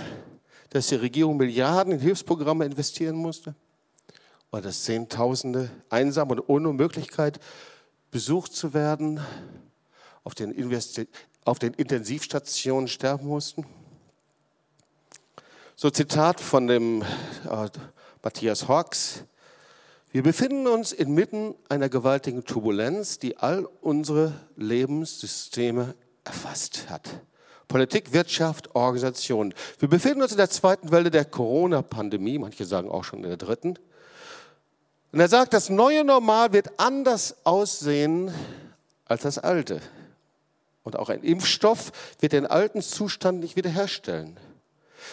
dass 0.72 0.86
die 0.86 0.94
Regierung 0.94 1.36
Milliarden 1.36 1.92
in 1.92 2.00
Hilfsprogramme 2.00 2.64
investieren 2.64 3.16
musste? 3.16 3.54
Oder 4.50 4.62
dass 4.62 4.84
Zehntausende 4.84 5.70
einsam 5.90 6.30
und 6.30 6.40
ohne 6.48 6.72
Möglichkeit 6.72 7.40
besucht 8.10 8.54
zu 8.54 8.72
werden 8.72 9.20
auf 10.24 10.34
den, 10.34 10.50
Investi 10.50 11.08
auf 11.44 11.58
den 11.58 11.74
Intensivstationen 11.74 12.88
sterben 12.88 13.26
mussten? 13.26 13.66
So 15.76 15.90
Zitat 15.90 16.40
von 16.40 16.66
dem 16.66 17.02
äh, 17.02 17.68
Matthias 18.22 18.66
Hawks. 18.66 19.24
Wir 20.10 20.22
befinden 20.22 20.66
uns 20.66 20.92
inmitten 20.92 21.54
einer 21.68 21.90
gewaltigen 21.90 22.44
Turbulenz, 22.44 23.18
die 23.18 23.36
all 23.36 23.66
unsere 23.82 24.32
Lebenssysteme 24.56 25.94
erfasst 26.24 26.88
hat. 26.88 27.20
Politik, 27.68 28.12
Wirtschaft, 28.12 28.74
Organisation. 28.74 29.54
Wir 29.78 29.88
befinden 29.88 30.22
uns 30.22 30.32
in 30.32 30.38
der 30.38 30.50
zweiten 30.50 30.90
Welle 30.90 31.10
der 31.10 31.24
Corona-Pandemie, 31.24 32.38
manche 32.38 32.64
sagen 32.64 32.90
auch 32.90 33.04
schon 33.04 33.22
in 33.22 33.28
der 33.28 33.36
dritten. 33.36 33.78
Und 35.12 35.20
er 35.20 35.28
sagt, 35.28 35.52
das 35.52 35.68
neue 35.68 36.04
Normal 36.04 36.52
wird 36.52 36.78
anders 36.78 37.36
aussehen 37.44 38.32
als 39.04 39.22
das 39.22 39.38
alte. 39.38 39.80
Und 40.84 40.98
auch 40.98 41.10
ein 41.10 41.22
Impfstoff 41.22 41.92
wird 42.20 42.32
den 42.32 42.46
alten 42.46 42.82
Zustand 42.82 43.40
nicht 43.40 43.56
wiederherstellen. 43.56 44.38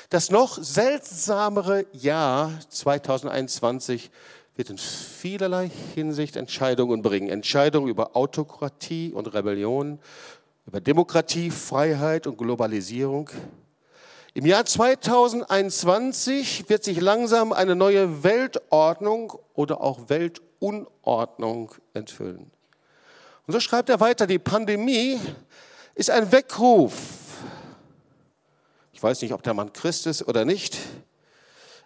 Das 0.09 0.31
noch 0.31 0.57
seltsamere 0.61 1.85
Jahr 1.93 2.51
2021 2.69 4.09
wird 4.55 4.69
in 4.69 4.77
vielerlei 4.77 5.69
Hinsicht 5.95 6.35
Entscheidungen 6.35 7.01
bringen. 7.01 7.29
Entscheidungen 7.29 7.89
über 7.89 8.15
Autokratie 8.15 9.13
und 9.13 9.33
Rebellion, 9.33 9.99
über 10.69 10.81
Demokratie, 10.81 11.49
Freiheit 11.49 12.27
und 12.27 12.37
Globalisierung. 12.37 13.31
Im 14.35 14.45
Jahr 14.45 14.65
2021 14.65 16.69
wird 16.69 16.83
sich 16.83 17.01
langsam 17.01 17.53
eine 17.53 17.75
neue 17.75 18.23
Weltordnung 18.23 19.33
oder 19.55 19.81
auch 19.81 20.09
Weltunordnung 20.09 21.73
enthüllen. 21.95 22.51
Und 23.47 23.53
so 23.53 23.59
schreibt 23.59 23.89
er 23.89 23.99
weiter, 23.99 24.27
die 24.27 24.37
Pandemie 24.37 25.19
ist 25.95 26.11
ein 26.11 26.31
Weckruf. 26.31 26.93
Ich 28.93 29.01
weiß 29.01 29.23
nicht, 29.23 29.33
ob 29.33 29.41
der 29.41 29.55
Mann 29.55 29.73
Christ 29.73 30.05
ist 30.05 30.27
oder 30.27 30.45
nicht, 30.45 30.77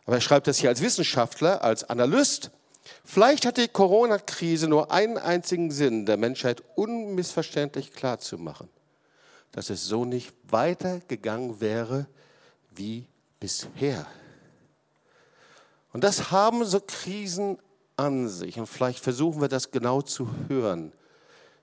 aber 0.03 0.17
er 0.17 0.21
schreibt 0.21 0.47
das 0.47 0.57
hier 0.57 0.67
als 0.67 0.81
Wissenschaftler, 0.81 1.63
als 1.63 1.89
Analyst. 1.89 2.51
Vielleicht 3.05 3.45
hat 3.45 3.57
die 3.57 3.67
Corona-Krise 3.67 4.67
nur 4.67 4.91
einen 4.91 5.17
einzigen 5.17 5.71
Sinn, 5.71 6.05
der 6.05 6.17
Menschheit 6.17 6.63
unmissverständlich 6.75 7.91
klarzumachen, 7.91 8.69
dass 9.51 9.69
es 9.69 9.85
so 9.85 10.05
nicht 10.05 10.33
weitergegangen 10.49 11.59
wäre 11.59 12.07
wie 12.71 13.07
bisher. 13.39 14.07
Und 15.91 16.03
das 16.03 16.31
haben 16.31 16.65
so 16.65 16.79
Krisen 16.79 17.59
an 17.97 18.27
sich. 18.27 18.57
Und 18.57 18.67
vielleicht 18.67 18.99
versuchen 18.99 19.41
wir 19.41 19.49
das 19.49 19.71
genau 19.71 20.01
zu 20.01 20.27
hören. 20.47 20.91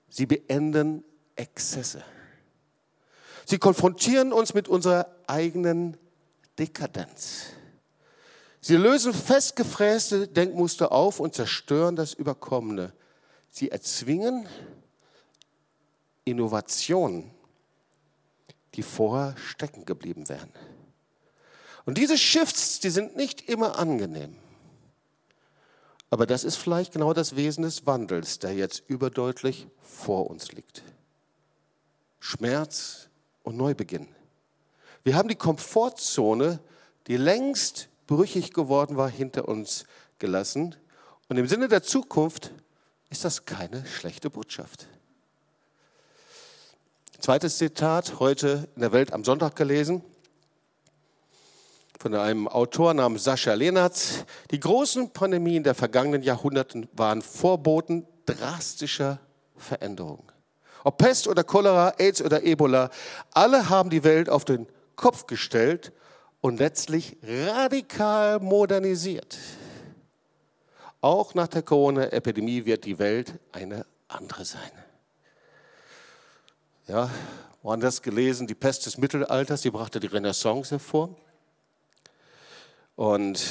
Sie 0.09 0.25
beenden 0.25 1.03
Exzesse. 1.35 2.03
Sie 3.45 3.57
konfrontieren 3.57 4.31
uns 4.31 4.53
mit 4.53 4.67
unserer 4.67 5.07
eigenen 5.27 5.97
Dekadenz. 6.57 7.47
Sie 8.61 8.75
lösen 8.75 9.13
festgefräste 9.13 10.27
Denkmuster 10.27 10.91
auf 10.91 11.19
und 11.19 11.33
zerstören 11.33 11.95
das 11.95 12.13
Überkommene. 12.13 12.93
Sie 13.49 13.71
erzwingen 13.71 14.47
Innovationen, 16.25 17.31
die 18.75 18.83
vorher 18.83 19.35
stecken 19.37 19.83
geblieben 19.85 20.29
wären. 20.29 20.51
Und 21.85 21.97
diese 21.97 22.19
Shifts, 22.19 22.79
die 22.79 22.91
sind 22.91 23.15
nicht 23.15 23.49
immer 23.49 23.79
angenehm. 23.79 24.35
Aber 26.11 26.27
das 26.27 26.43
ist 26.43 26.57
vielleicht 26.57 26.93
genau 26.93 27.13
das 27.13 27.35
Wesen 27.35 27.63
des 27.63 27.87
Wandels, 27.87 28.37
der 28.37 28.53
jetzt 28.53 28.83
überdeutlich 28.87 29.65
vor 29.81 30.29
uns 30.29 30.51
liegt. 30.51 30.83
Schmerz 32.19 33.09
und 33.41 33.57
Neubeginn. 33.57 34.07
Wir 35.03 35.15
haben 35.15 35.29
die 35.29 35.35
Komfortzone, 35.35 36.59
die 37.07 37.17
längst 37.17 37.89
brüchig 38.11 38.51
geworden 38.51 38.97
war, 38.97 39.09
hinter 39.09 39.47
uns 39.47 39.85
gelassen. 40.19 40.75
Und 41.29 41.37
im 41.37 41.47
Sinne 41.47 41.69
der 41.69 41.81
Zukunft 41.81 42.51
ist 43.09 43.23
das 43.23 43.45
keine 43.45 43.85
schlechte 43.85 44.29
Botschaft. 44.29 44.85
Zweites 47.21 47.57
Zitat, 47.57 48.19
heute 48.19 48.67
in 48.75 48.81
der 48.81 48.91
Welt 48.91 49.13
am 49.13 49.23
Sonntag 49.23 49.55
gelesen, 49.55 50.03
von 52.01 52.13
einem 52.13 52.49
Autor 52.49 52.93
namens 52.93 53.23
Sascha 53.23 53.53
Lenartz. 53.53 54.25
Die 54.49 54.59
großen 54.59 55.11
Pandemien 55.11 55.63
der 55.63 55.73
vergangenen 55.73 56.21
Jahrhunderte 56.21 56.89
waren 56.91 57.21
Vorboten 57.21 58.05
drastischer 58.25 59.19
Veränderungen. 59.55 60.29
Ob 60.83 60.97
Pest 60.97 61.29
oder 61.29 61.45
Cholera, 61.45 61.93
AIDS 61.97 62.21
oder 62.21 62.43
Ebola, 62.43 62.89
alle 63.31 63.69
haben 63.69 63.89
die 63.89 64.03
Welt 64.03 64.29
auf 64.29 64.43
den 64.43 64.67
Kopf 64.97 65.27
gestellt 65.27 65.93
und 66.41 66.59
letztlich 66.59 67.17
radikal 67.23 68.39
modernisiert. 68.39 69.37
Auch 70.99 71.33
nach 71.33 71.47
der 71.47 71.61
Corona-Epidemie 71.61 72.65
wird 72.65 72.85
die 72.85 72.99
Welt 72.99 73.39
eine 73.51 73.85
andere 74.07 74.45
sein. 74.45 74.71
Ja, 76.87 77.09
woanders 77.61 78.01
gelesen, 78.01 78.47
die 78.47 78.55
Pest 78.55 78.85
des 78.85 78.97
Mittelalters, 78.97 79.61
die 79.61 79.71
brachte 79.71 79.99
die 79.99 80.07
Renaissance 80.07 80.71
hervor. 80.71 81.15
Und 82.95 83.43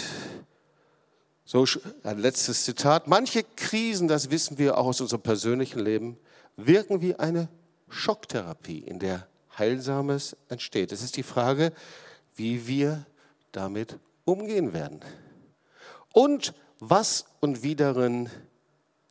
so 1.44 1.64
ein 2.04 2.18
letztes 2.18 2.64
Zitat. 2.64 3.09
Manche 3.09 3.42
Krisen, 3.56 4.06
das 4.06 4.30
wissen 4.30 4.59
wir 4.59 4.78
auch 4.78 4.87
aus 4.87 5.00
unserem 5.00 5.23
persönlichen 5.23 5.80
Leben, 5.80 6.16
wirken 6.56 7.00
wie 7.00 7.16
eine 7.16 7.49
Schocktherapie, 7.88 8.78
in 8.78 9.00
der 9.00 9.26
Heilsames 9.59 10.37
entsteht. 10.49 10.92
Es 10.92 11.02
ist 11.02 11.16
die 11.16 11.25
Frage, 11.25 11.73
wie 12.40 12.66
wir 12.66 13.04
damit 13.52 13.99
umgehen 14.25 14.73
werden. 14.73 15.00
Und 16.14 16.54
was 16.78 17.26
und 17.40 17.62
wie 17.62 17.76
darin 17.76 18.30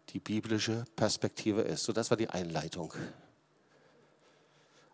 die 0.09 0.19
biblische 0.19 0.85
Perspektive 0.95 1.61
ist. 1.61 1.83
So, 1.83 1.93
das 1.93 2.09
war 2.09 2.17
die 2.17 2.29
Einleitung. 2.29 2.91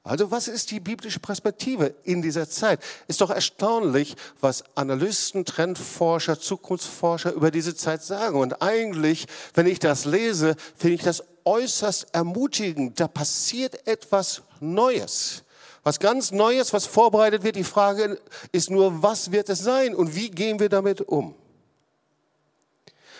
Also 0.03 0.29
was 0.31 0.49
ist 0.49 0.69
die 0.71 0.81
biblische 0.81 1.19
Perspektive 1.19 1.95
in 2.03 2.21
dieser 2.21 2.49
Zeit? 2.49 2.81
Ist 3.07 3.21
doch 3.21 3.29
erstaunlich, 3.29 4.17
was 4.41 4.65
Analysten, 4.75 5.45
Trendforscher, 5.45 6.37
Zukunftsforscher 6.37 7.31
über 7.31 7.51
diese 7.51 7.73
Zeit 7.73 8.03
sagen. 8.03 8.37
Und 8.37 8.61
eigentlich, 8.61 9.27
wenn 9.53 9.65
ich 9.65 9.79
das 9.79 10.03
lese, 10.03 10.57
finde 10.75 10.95
ich 10.95 11.03
das 11.03 11.23
äußerst 11.45 12.13
ermutigend. 12.13 12.99
Da 12.99 13.07
passiert 13.07 13.87
etwas 13.87 14.41
Neues. 14.59 15.44
Was 15.85 15.99
ganz 15.99 16.31
Neues, 16.31 16.73
was 16.73 16.87
vorbereitet 16.87 17.43
wird. 17.43 17.55
Die 17.55 17.63
Frage 17.63 18.19
ist 18.51 18.71
nur, 18.71 19.03
was 19.03 19.31
wird 19.31 19.49
es 19.49 19.59
sein 19.59 19.93
und 19.93 20.15
wie 20.15 20.31
gehen 20.31 20.59
wir 20.59 20.67
damit 20.67 20.99
um? 21.01 21.35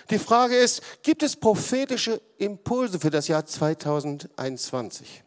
Die 0.10 0.18
Frage 0.18 0.56
ist, 0.56 0.82
gibt 1.04 1.22
es 1.22 1.36
prophetische 1.36 2.20
Impulse 2.40 3.00
für 3.00 3.12
das 3.12 3.28
Jahr 3.28 3.46
2021? 3.46 5.24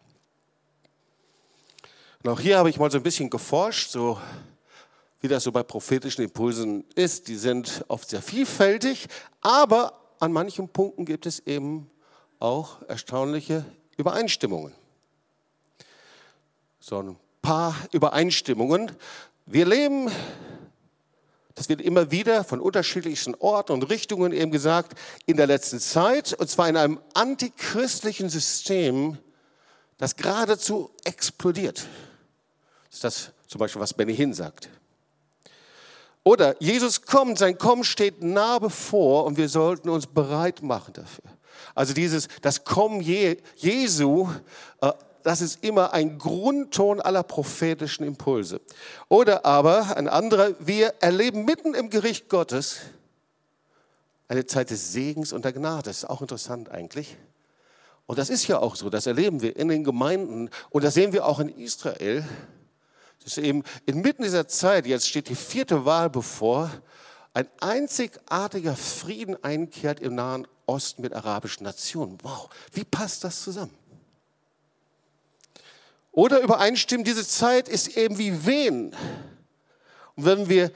Und 2.24 2.30
auch 2.30 2.40
hier 2.40 2.58
habe 2.58 2.70
ich 2.70 2.78
mal 2.80 2.90
so 2.90 2.98
ein 2.98 3.04
bisschen 3.04 3.30
geforscht, 3.30 3.90
so 3.90 4.20
wie 5.20 5.28
das 5.28 5.44
so 5.44 5.52
bei 5.52 5.62
prophetischen 5.62 6.24
Impulsen 6.24 6.84
ist. 6.96 7.28
Die 7.28 7.36
sind 7.36 7.84
oft 7.86 8.10
sehr 8.10 8.20
vielfältig, 8.20 9.06
aber 9.42 9.92
an 10.18 10.32
manchen 10.32 10.68
Punkten 10.68 11.04
gibt 11.04 11.24
es 11.24 11.38
eben 11.46 11.88
auch 12.40 12.82
erstaunliche 12.88 13.64
Übereinstimmungen. 13.96 14.72
So 16.80 16.98
ein 17.00 17.16
paar 17.48 17.74
Übereinstimmungen. 17.92 18.92
Wir 19.46 19.64
leben, 19.64 20.10
das 21.54 21.70
wird 21.70 21.80
immer 21.80 22.10
wieder 22.10 22.44
von 22.44 22.60
unterschiedlichsten 22.60 23.34
Orten 23.36 23.72
und 23.72 23.84
Richtungen 23.84 24.32
eben 24.32 24.50
gesagt, 24.50 24.92
in 25.24 25.38
der 25.38 25.46
letzten 25.46 25.80
Zeit, 25.80 26.34
und 26.34 26.50
zwar 26.50 26.68
in 26.68 26.76
einem 26.76 27.00
antichristlichen 27.14 28.28
System, 28.28 29.16
das 29.96 30.14
geradezu 30.16 30.90
explodiert. 31.04 31.86
Das 32.90 32.96
ist 32.96 33.04
das 33.04 33.30
zum 33.46 33.60
Beispiel, 33.60 33.80
was 33.80 33.94
Benny 33.94 34.14
Hinn 34.14 34.34
sagt. 34.34 34.68
Oder 36.24 36.54
Jesus 36.60 37.00
kommt, 37.00 37.38
sein 37.38 37.56
Kommen 37.56 37.84
steht 37.84 38.22
nah 38.22 38.58
bevor 38.58 39.24
und 39.24 39.38
wir 39.38 39.48
sollten 39.48 39.88
uns 39.88 40.06
bereit 40.06 40.60
machen 40.60 40.92
dafür. 40.92 41.24
Also 41.74 41.94
dieses, 41.94 42.28
das 42.42 42.64
Kommen 42.64 43.00
Jesu, 43.00 44.28
äh, 44.82 44.92
das 45.28 45.42
ist 45.42 45.62
immer 45.62 45.92
ein 45.92 46.16
Grundton 46.16 47.02
aller 47.02 47.22
prophetischen 47.22 48.06
Impulse. 48.06 48.62
Oder 49.10 49.44
aber 49.44 49.94
ein 49.94 50.08
anderer, 50.08 50.54
wir 50.58 50.94
erleben 51.00 51.44
mitten 51.44 51.74
im 51.74 51.90
Gericht 51.90 52.30
Gottes 52.30 52.78
eine 54.26 54.46
Zeit 54.46 54.70
des 54.70 54.92
Segens 54.92 55.34
und 55.34 55.44
der 55.44 55.52
Gnade. 55.52 55.82
Das 55.82 55.98
ist 55.98 56.04
auch 56.06 56.22
interessant 56.22 56.70
eigentlich. 56.70 57.18
Und 58.06 58.18
das 58.18 58.30
ist 58.30 58.46
ja 58.46 58.58
auch 58.58 58.74
so, 58.74 58.88
das 58.88 59.06
erleben 59.06 59.42
wir 59.42 59.54
in 59.56 59.68
den 59.68 59.84
Gemeinden 59.84 60.48
und 60.70 60.82
das 60.82 60.94
sehen 60.94 61.12
wir 61.12 61.26
auch 61.26 61.40
in 61.40 61.50
Israel 61.50 62.24
dass 63.22 63.36
eben 63.36 63.62
inmitten 63.84 64.22
dieser 64.22 64.48
Zeit, 64.48 64.86
jetzt 64.86 65.06
steht 65.06 65.28
die 65.28 65.34
vierte 65.34 65.84
Wahl 65.84 66.08
bevor, 66.08 66.70
ein 67.34 67.46
einzigartiger 67.60 68.74
Frieden 68.74 69.36
einkehrt 69.44 70.00
im 70.00 70.14
Nahen 70.14 70.48
Osten 70.64 71.02
mit 71.02 71.12
arabischen 71.12 71.64
Nationen. 71.64 72.16
Wow, 72.22 72.48
wie 72.72 72.84
passt 72.84 73.24
das 73.24 73.42
zusammen? 73.42 73.74
Oder 76.12 76.40
übereinstimmen, 76.40 77.04
diese 77.04 77.26
Zeit 77.26 77.68
ist 77.68 77.96
eben 77.96 78.18
wie 78.18 78.46
Wehen. 78.46 78.94
Und 80.16 80.24
wenn 80.24 80.48
wir, 80.48 80.72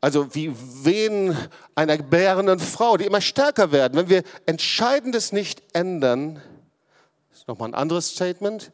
also 0.00 0.34
wie 0.34 0.52
Wehen 0.84 1.36
einer 1.74 1.96
gebärenden 1.96 2.58
Frau, 2.58 2.96
die 2.96 3.06
immer 3.06 3.20
stärker 3.20 3.72
werden, 3.72 3.96
wenn 3.96 4.08
wir 4.08 4.22
Entscheidendes 4.46 5.32
nicht 5.32 5.62
ändern, 5.72 6.42
ist 7.32 7.48
nochmal 7.48 7.70
ein 7.70 7.74
anderes 7.74 8.10
Statement, 8.10 8.72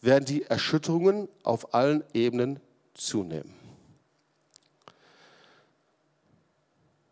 werden 0.00 0.24
die 0.24 0.44
Erschütterungen 0.44 1.28
auf 1.42 1.74
allen 1.74 2.04
Ebenen 2.14 2.60
zunehmen. 2.94 3.54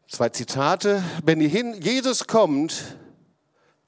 Zwei 0.09 0.31
Zitate. 0.31 1.03
Benny 1.23 1.51
Hinn, 1.51 1.75
Jesus 1.83 2.27
kommt, 2.27 2.97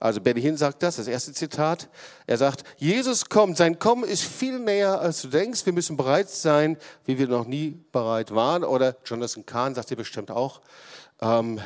also 0.01 0.23
Benny 0.23 0.41
Hinn 0.41 0.57
sagt 0.57 0.83
das, 0.83 0.97
das 0.97 1.07
erste 1.07 1.35
Zitat. 1.35 1.91
Er 2.27 2.39
sagt, 2.39 2.65
Jesus 2.79 3.27
kommt, 3.29 3.59
sein 3.59 3.79
Kommen 3.79 4.05
ist 4.05 4.23
viel 4.23 4.59
näher, 4.59 4.99
als 4.99 5.21
du 5.21 5.29
denkst. 5.29 5.67
Wir 5.67 5.75
müssen 5.75 5.99
bereit 5.99 6.31
sein, 6.31 6.79
wie 7.05 7.19
wir 7.19 7.29
noch 7.29 7.47
nie 7.47 7.79
bereit 7.93 8.35
waren. 8.35 8.65
Oder 8.65 8.97
Jonathan 9.05 9.45
Kahn 9.45 9.75
sagt 9.75 9.91
dir 9.91 9.97
bestimmt 9.97 10.31
auch. 10.31 10.63
Ähm, 11.21 11.61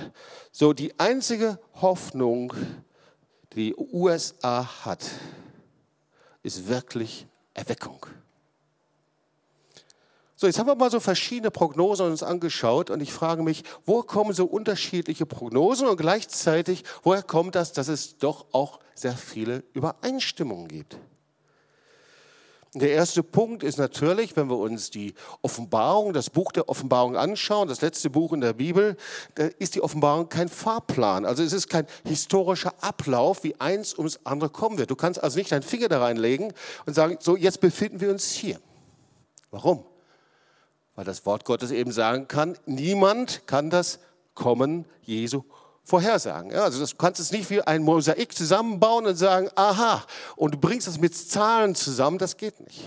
so, 0.50 0.73
die 0.73 0.99
einzige 0.99 1.61
Hoffnung, 1.81 2.53
die 3.53 3.67
die 3.67 3.76
USA 3.76 4.85
hat, 4.85 5.05
ist 6.43 6.67
wirklich 6.67 7.29
Erweckung. 7.55 8.05
So, 10.45 10.49
jetzt 10.49 10.59
haben 10.59 10.67
wir 10.67 10.75
mal 10.75 10.91
so 10.91 11.01
verschiedene 11.01 11.51
Prognosen 11.51 12.05
uns 12.05 12.23
angeschaut 12.23 12.91
und 12.91 13.01
ich 13.01 13.15
frage 13.15 13.43
mich, 13.43 13.63
wo 13.87 14.03
kommen 14.03 14.35
so 14.35 14.45
unterschiedliche 14.45 15.25
Prognosen 15.25 15.89
und 15.89 15.97
gleichzeitig, 15.97 16.85
woher 17.03 17.23
kommt 17.23 17.55
das, 17.55 17.73
dass 17.73 17.89
es 17.89 18.19
doch 18.19 18.45
auch 18.53 18.79
sehr 18.95 19.17
viele 19.17 19.65
Übereinstimmungen 19.73 20.69
gibt? 20.69 20.99
Der 22.75 22.91
erste 22.91 23.23
Punkt 23.23 23.63
ist 23.63 23.79
natürlich, 23.79 24.37
wenn 24.37 24.51
wir 24.51 24.59
uns 24.59 24.91
die 24.91 25.15
Offenbarung, 25.41 26.13
das 26.13 26.28
Buch 26.28 26.52
der 26.52 26.69
Offenbarung 26.69 27.17
anschauen, 27.17 27.67
das 27.67 27.80
letzte 27.80 28.11
Buch 28.11 28.35
in 28.35 28.43
der 28.43 28.52
Bibel, 28.52 28.99
da 29.37 29.45
ist 29.45 29.75
die 29.75 29.80
Offenbarung 29.80 30.28
kein 30.28 30.50
Fahrplan. 30.50 31.25
Also 31.25 31.43
es 31.43 31.54
ist 31.54 31.71
kein 31.71 31.87
historischer 32.07 32.75
Ablauf, 32.83 33.45
wie 33.45 33.59
eins 33.59 33.97
ums 33.97 34.21
andere 34.25 34.50
kommen 34.50 34.76
wird. 34.76 34.91
Du 34.91 34.97
kannst 34.97 35.23
also 35.23 35.39
nicht 35.39 35.52
deinen 35.52 35.63
Finger 35.63 35.89
da 35.89 36.00
reinlegen 36.00 36.52
und 36.85 36.93
sagen, 36.93 37.17
so 37.19 37.35
jetzt 37.35 37.63
befinden 37.63 38.00
wir 38.00 38.11
uns 38.11 38.30
hier. 38.30 38.61
Warum? 39.50 39.87
Weil 40.95 41.04
das 41.04 41.26
Wort 41.26 41.45
Gottes 41.45 41.71
eben 41.71 41.93
sagen 41.93 42.28
kann, 42.28 42.57
niemand 42.67 43.47
kann 43.47 43.71
das 43.71 43.99
Kommen 44.35 44.85
Jesu 45.02 45.45
vorhersagen. 45.85 46.50
Ja, 46.50 46.65
also 46.65 46.85
du 46.85 46.97
kannst 46.97 47.21
es 47.21 47.30
nicht 47.30 47.50
wie 47.50 47.61
ein 47.63 47.83
Mosaik 47.83 48.35
zusammenbauen 48.35 49.07
und 49.07 49.17
sagen, 49.17 49.49
aha, 49.54 50.04
und 50.37 50.54
du 50.54 50.59
bringst 50.59 50.87
das 50.87 50.99
mit 50.99 51.15
Zahlen 51.15 51.75
zusammen, 51.75 52.19
das 52.19 52.37
geht 52.37 52.59
nicht. 52.61 52.85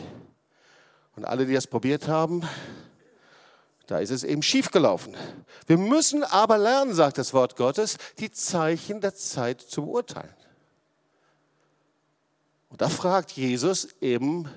Und 1.16 1.26
alle, 1.26 1.46
die 1.46 1.54
das 1.54 1.68
probiert 1.68 2.08
haben, 2.08 2.48
da 3.88 4.00
ist 4.00 4.12
es 4.12 4.24
eben 4.24 4.44
schiefgelaufen. 4.44 5.16
Wir 5.66 5.78
müssen 5.78 6.24
aber 6.24 6.58
lernen, 6.58 6.94
sagt 6.94 7.18
das 7.18 7.34
Wort 7.34 7.56
Gottes, 7.56 7.98
die 8.20 8.32
Zeichen 8.32 9.00
der 9.00 9.16
Zeit 9.16 9.62
zu 9.62 9.86
beurteilen. 9.86 10.34
Und 12.70 12.82
da 12.82 12.90
fragt 12.90 13.32
Jesus 13.32 13.88
eben 14.02 14.50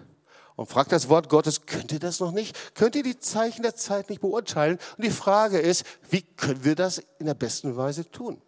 und 0.60 0.66
fragt 0.66 0.92
das 0.92 1.08
Wort 1.08 1.30
Gottes, 1.30 1.64
könnt 1.64 1.90
ihr 1.90 2.00
das 2.00 2.20
noch 2.20 2.32
nicht? 2.32 2.74
Könnt 2.74 2.94
ihr 2.94 3.02
die 3.02 3.18
Zeichen 3.18 3.62
der 3.62 3.76
Zeit 3.76 4.10
nicht 4.10 4.20
beurteilen? 4.20 4.78
Und 4.98 5.06
die 5.06 5.10
Frage 5.10 5.58
ist, 5.58 5.86
wie 6.10 6.20
können 6.20 6.64
wir 6.64 6.74
das 6.74 7.00
in 7.18 7.24
der 7.24 7.32
besten 7.32 7.78
Weise 7.78 8.10
tun? 8.10 8.42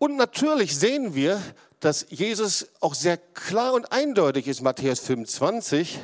Und 0.00 0.16
natürlich 0.16 0.76
sehen 0.76 1.14
wir, 1.14 1.40
dass 1.78 2.06
Jesus 2.08 2.66
auch 2.80 2.94
sehr 2.94 3.16
klar 3.16 3.74
und 3.74 3.92
eindeutig 3.92 4.48
ist, 4.48 4.60
Matthäus 4.60 4.98
25, 4.98 6.00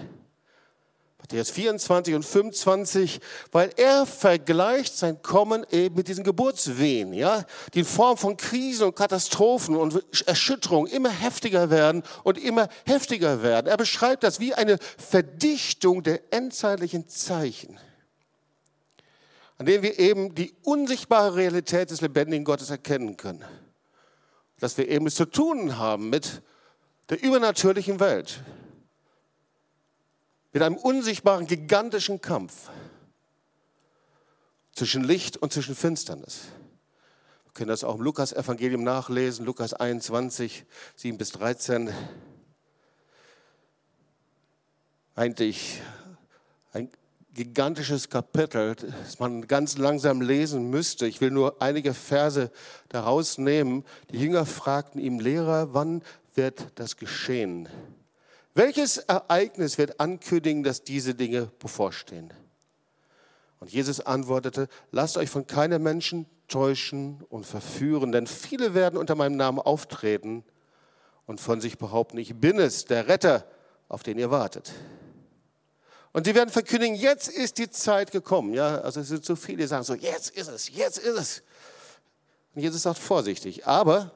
Matthäus 1.30 1.50
24 1.50 2.14
und 2.14 2.24
25, 2.24 3.20
weil 3.52 3.70
er 3.76 4.06
vergleicht 4.06 4.96
sein 4.96 5.20
Kommen 5.20 5.66
eben 5.70 5.94
mit 5.94 6.08
diesen 6.08 6.24
Geburtswehen, 6.24 7.12
ja, 7.12 7.44
die 7.74 7.80
in 7.80 7.84
Form 7.84 8.16
von 8.16 8.38
Krisen 8.38 8.86
und 8.86 8.96
Katastrophen 8.96 9.76
und 9.76 10.02
Erschütterungen 10.26 10.90
immer 10.90 11.10
heftiger 11.10 11.68
werden 11.68 12.02
und 12.24 12.38
immer 12.38 12.68
heftiger 12.86 13.42
werden. 13.42 13.66
Er 13.66 13.76
beschreibt 13.76 14.22
das 14.22 14.40
wie 14.40 14.54
eine 14.54 14.78
Verdichtung 14.96 16.02
der 16.02 16.32
endzeitlichen 16.32 17.08
Zeichen, 17.08 17.78
an 19.58 19.66
denen 19.66 19.82
wir 19.82 19.98
eben 19.98 20.34
die 20.34 20.54
unsichtbare 20.62 21.34
Realität 21.34 21.90
des 21.90 22.00
lebendigen 22.00 22.46
Gottes 22.46 22.70
erkennen 22.70 23.18
können. 23.18 23.44
Dass 24.60 24.78
wir 24.78 24.88
eben 24.88 25.06
es 25.06 25.16
zu 25.16 25.26
tun 25.26 25.76
haben 25.76 26.08
mit 26.08 26.40
der 27.10 27.22
übernatürlichen 27.22 28.00
Welt, 28.00 28.40
mit 30.58 30.64
einem 30.64 30.76
unsichtbaren, 30.76 31.46
gigantischen 31.46 32.20
Kampf 32.20 32.68
zwischen 34.72 35.04
Licht 35.04 35.36
und 35.36 35.52
zwischen 35.52 35.76
Finsternis. 35.76 36.46
Wir 37.44 37.52
können 37.52 37.68
das 37.68 37.84
auch 37.84 37.94
im 37.94 38.00
Lukas-Evangelium 38.00 38.82
nachlesen, 38.82 39.46
Lukas 39.46 39.72
21, 39.72 40.64
7 40.96 41.16
bis 41.16 41.30
13. 41.30 41.92
Eigentlich 45.14 45.80
ein 46.72 46.90
gigantisches 47.34 48.08
Kapitel, 48.08 48.74
das 48.74 49.20
man 49.20 49.46
ganz 49.46 49.78
langsam 49.78 50.20
lesen 50.20 50.70
müsste. 50.70 51.06
Ich 51.06 51.20
will 51.20 51.30
nur 51.30 51.62
einige 51.62 51.94
Verse 51.94 52.50
daraus 52.88 53.38
nehmen. 53.38 53.84
Die 54.10 54.18
Jünger 54.18 54.44
fragten 54.44 55.00
ihm, 55.00 55.20
Lehrer, 55.20 55.72
wann 55.72 56.02
wird 56.34 56.66
das 56.74 56.96
geschehen? 56.96 57.68
Welches 58.58 58.96
Ereignis 58.96 59.78
wird 59.78 60.00
ankündigen, 60.00 60.64
dass 60.64 60.82
diese 60.82 61.14
Dinge 61.14 61.48
bevorstehen? 61.60 62.34
Und 63.60 63.70
Jesus 63.70 64.00
antwortete, 64.00 64.66
lasst 64.90 65.16
euch 65.16 65.30
von 65.30 65.46
keinem 65.46 65.80
Menschen 65.80 66.26
täuschen 66.48 67.22
und 67.28 67.46
verführen, 67.46 68.10
denn 68.10 68.26
viele 68.26 68.74
werden 68.74 68.98
unter 68.98 69.14
meinem 69.14 69.36
Namen 69.36 69.60
auftreten 69.60 70.42
und 71.24 71.40
von 71.40 71.60
sich 71.60 71.78
behaupten, 71.78 72.18
ich 72.18 72.34
bin 72.34 72.58
es, 72.58 72.84
der 72.84 73.06
Retter, 73.06 73.46
auf 73.88 74.02
den 74.02 74.18
ihr 74.18 74.32
wartet. 74.32 74.72
Und 76.12 76.26
sie 76.26 76.34
werden 76.34 76.50
verkündigen, 76.50 76.96
jetzt 76.96 77.28
ist 77.28 77.58
die 77.58 77.70
Zeit 77.70 78.10
gekommen. 78.10 78.54
Ja, 78.54 78.80
also 78.80 78.98
es 78.98 79.06
sind 79.06 79.24
so 79.24 79.36
viele, 79.36 79.58
die 79.58 79.66
sagen 79.68 79.84
so, 79.84 79.94
jetzt 79.94 80.30
ist 80.30 80.48
es, 80.48 80.74
jetzt 80.74 80.98
ist 80.98 81.16
es. 81.16 81.42
Und 82.56 82.62
Jesus 82.62 82.82
sagt 82.82 82.98
vorsichtig, 82.98 83.68
aber 83.68 84.10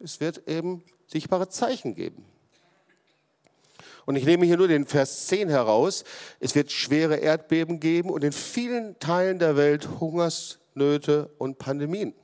es 0.00 0.20
wird 0.20 0.48
eben 0.48 0.82
sichtbare 1.06 1.50
Zeichen 1.50 1.94
geben. 1.94 2.24
Und 4.06 4.16
ich 4.16 4.24
nehme 4.24 4.44
hier 4.46 4.56
nur 4.56 4.68
den 4.68 4.86
Vers 4.86 5.26
10 5.26 5.48
heraus. 5.48 6.04
Es 6.40 6.54
wird 6.54 6.70
schwere 6.72 7.16
Erdbeben 7.16 7.80
geben 7.80 8.10
und 8.10 8.24
in 8.24 8.32
vielen 8.32 8.98
Teilen 8.98 9.38
der 9.38 9.56
Welt 9.56 9.88
Hungersnöte 10.00 11.30
und 11.38 11.58
Pandemien. 11.58 12.14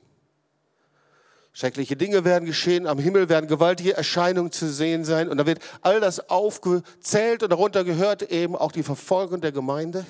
Schreckliche 1.53 1.97
Dinge 1.97 2.23
werden 2.23 2.45
geschehen, 2.45 2.87
am 2.87 2.97
Himmel 2.97 3.27
werden 3.27 3.47
gewaltige 3.47 3.95
Erscheinungen 3.95 4.51
zu 4.51 4.71
sehen 4.71 5.03
sein 5.03 5.27
und 5.27 5.37
da 5.37 5.45
wird 5.45 5.59
all 5.81 5.99
das 5.99 6.29
aufgezählt 6.29 7.43
und 7.43 7.49
darunter 7.49 7.83
gehört 7.83 8.21
eben 8.31 8.55
auch 8.55 8.71
die 8.71 8.83
Verfolgung 8.83 9.41
der 9.41 9.51
Gemeinde. 9.51 10.05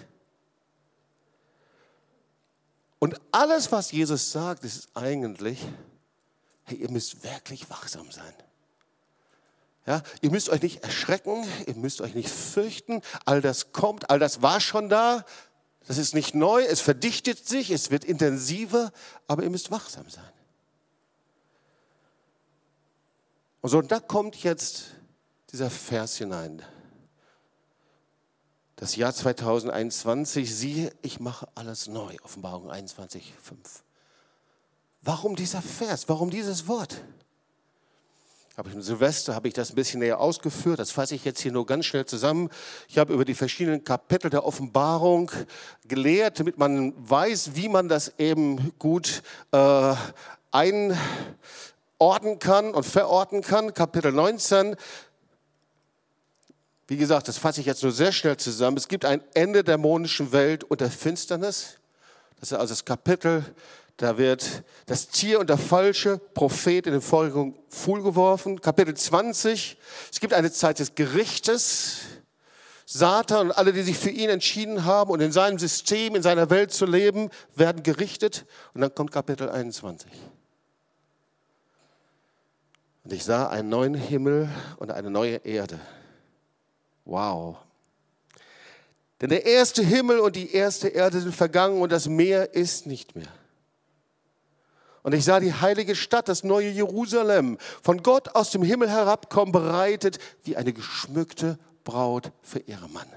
Und 3.00 3.20
alles, 3.32 3.72
was 3.72 3.92
Jesus 3.92 4.32
sagt, 4.32 4.64
ist 4.64 4.90
eigentlich 4.94 5.58
hey, 6.72 6.78
ihr 6.78 6.92
müsst 6.92 7.24
wirklich 7.24 7.70
wachsam 7.70 8.12
sein. 8.12 8.34
Ja, 9.86 10.04
ihr 10.22 10.30
müsst 10.30 10.50
euch 10.50 10.62
nicht 10.62 10.84
erschrecken, 10.84 11.48
ihr 11.66 11.76
müsst 11.76 12.02
euch 12.02 12.14
nicht 12.14 12.30
fürchten. 12.30 13.02
All 13.26 13.42
das 13.42 13.72
kommt, 13.72 14.10
all 14.10 14.20
das 14.20 14.42
war 14.42 14.60
schon 14.60 14.90
da. 14.90 15.26
Das 15.88 15.98
ist 15.98 16.14
nicht 16.14 16.36
neu, 16.36 16.64
es 16.64 16.82
verdichtet 16.82 17.48
sich, 17.48 17.72
es 17.72 17.90
wird 17.90 18.06
intensiver, 18.06 18.92
aber 19.28 19.44
ihr 19.44 19.50
müsst 19.50 19.72
wachsam 19.72 20.08
sein. 20.10 20.24
Und 23.62 23.70
so, 23.70 23.80
und 23.80 23.92
da 23.92 24.00
kommt 24.00 24.36
jetzt 24.44 24.92
dieser 25.52 25.70
Vers 25.70 26.18
hinein. 26.18 26.62
Das 28.76 28.96
Jahr 28.96 29.14
2021, 29.14 30.56
siehe, 30.56 30.92
ich 31.02 31.20
mache 31.20 31.48
alles 31.54 31.88
neu. 31.88 32.16
Offenbarung 32.24 32.72
21, 32.72 33.34
5. 33.42 33.84
Warum 35.04 35.36
dieser 35.36 35.62
Vers? 35.62 36.10
Warum 36.10 36.30
dieses 36.30 36.68
Wort? 36.68 37.04
Aber 38.62 38.72
im 38.74 38.84
Silvester 38.84 39.34
habe 39.34 39.48
ich 39.48 39.56
das 39.56 39.72
ein 39.72 39.76
bisschen 39.76 40.02
näher 40.02 40.20
ausgeführt. 40.20 40.78
Das 40.78 40.92
fasse 40.92 41.16
ich 41.16 41.26
jetzt 41.26 41.42
hier 41.42 41.52
nur 41.52 41.66
ganz 41.66 41.84
schnell 41.88 42.06
zusammen. 42.06 42.52
Ich 42.88 43.00
habe 43.00 43.12
über 43.12 43.26
die 43.26 43.34
verschiedenen 43.34 43.84
Kapitel 43.84 44.30
der 44.30 44.46
Offenbarung 44.46 45.32
gelehrt, 45.88 46.40
damit 46.40 46.60
man 46.60 46.94
weiß, 46.96 47.56
wie 47.56 47.70
man 47.70 47.90
das 47.90 48.20
eben 48.20 48.72
gut 48.78 49.24
äh, 49.52 49.96
einordnen 50.52 52.38
kann 52.38 52.76
und 52.76 52.86
verorten 52.86 53.42
kann. 53.42 53.74
Kapitel 53.74 54.12
19. 54.12 54.76
Wie 56.86 56.98
gesagt, 56.98 57.30
das 57.30 57.40
fasse 57.40 57.62
ich 57.62 57.66
jetzt 57.66 57.82
nur 57.82 57.92
sehr 57.92 58.12
schnell 58.12 58.38
zusammen. 58.38 58.78
Es 58.78 58.88
gibt 58.88 59.06
ein 59.06 59.24
Ende 59.34 59.64
der 59.64 59.78
dämonischen 59.78 60.32
Welt 60.34 60.64
und 60.66 60.82
der 60.82 60.92
Finsternis. 60.92 61.80
Das 62.40 62.52
ist 62.52 62.58
also 62.60 62.74
das 62.74 62.86
Kapitel 62.86 63.44
da 64.02 64.18
wird 64.18 64.64
das 64.88 65.10
Tier 65.10 65.40
und 65.40 65.48
der 65.50 65.60
falsche 65.60 66.18
Prophet 66.18 66.88
in 66.88 66.94
den 66.94 67.02
Fuhl 67.02 67.32
geworfen. 68.02 68.60
Kapitel 68.60 68.96
20. 68.96 69.78
Es 70.12 70.20
gibt 70.20 70.34
eine 70.34 70.52
Zeit 70.52 70.80
des 70.80 70.96
Gerichtes. 70.96 72.00
Satan 72.88 73.48
und 73.48 73.52
alle, 73.52 73.74
die 73.74 73.84
sich 73.84 73.98
für 73.98 74.10
ihn 74.10 74.30
entschieden 74.30 74.86
haben 74.86 75.12
und 75.12 75.22
in 75.22 75.32
seinem 75.32 75.60
System, 75.60 76.16
in 76.16 76.24
seiner 76.24 76.50
Welt 76.50 76.72
zu 76.72 76.86
leben, 76.86 77.30
werden 77.56 77.84
gerichtet. 77.84 78.46
Und 78.74 78.82
dann 78.82 78.94
kommt 78.94 79.12
Kapitel 79.12 79.50
21. 79.50 80.12
Und 83.04 83.14
ich 83.14 83.24
sah 83.24 83.50
einen 83.50 83.70
neuen 83.70 83.94
Himmel 83.94 84.50
und 84.78 84.92
eine 84.92 85.12
neue 85.12 85.38
Erde. 85.38 85.80
Wow. 87.06 87.58
Denn 89.22 89.30
der 89.30 89.46
erste 89.46 89.84
Himmel 89.84 90.20
und 90.20 90.36
die 90.36 90.54
erste 90.54 90.88
Erde 90.88 91.22
sind 91.22 91.36
vergangen 91.36 91.82
und 91.82 91.92
das 91.92 92.08
Meer 92.08 92.56
ist 92.56 92.88
nicht 92.88 93.16
mehr. 93.16 93.28
Und 95.04 95.14
ich 95.14 95.26
sah 95.26 95.40
die 95.40 95.54
heilige 95.54 95.96
Stadt, 95.96 96.30
das 96.30 96.44
neue 96.44 96.70
Jerusalem, 96.70 97.58
von 97.82 98.04
Gott 98.04 98.36
aus 98.36 98.52
dem 98.52 98.62
Himmel 98.62 98.90
herabkommen, 98.90 99.52
bereitet 99.52 100.20
wie 100.44 100.58
eine 100.58 100.74
geschmückte 100.74 101.58
Braut 101.84 102.32
für 102.42 102.60
ihren 102.60 102.94
Mann. 102.94 103.08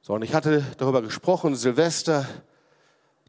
So, 0.00 0.14
und 0.14 0.22
ich 0.22 0.34
hatte 0.34 0.64
darüber 0.78 1.02
gesprochen, 1.02 1.56
Silvester, 1.56 2.26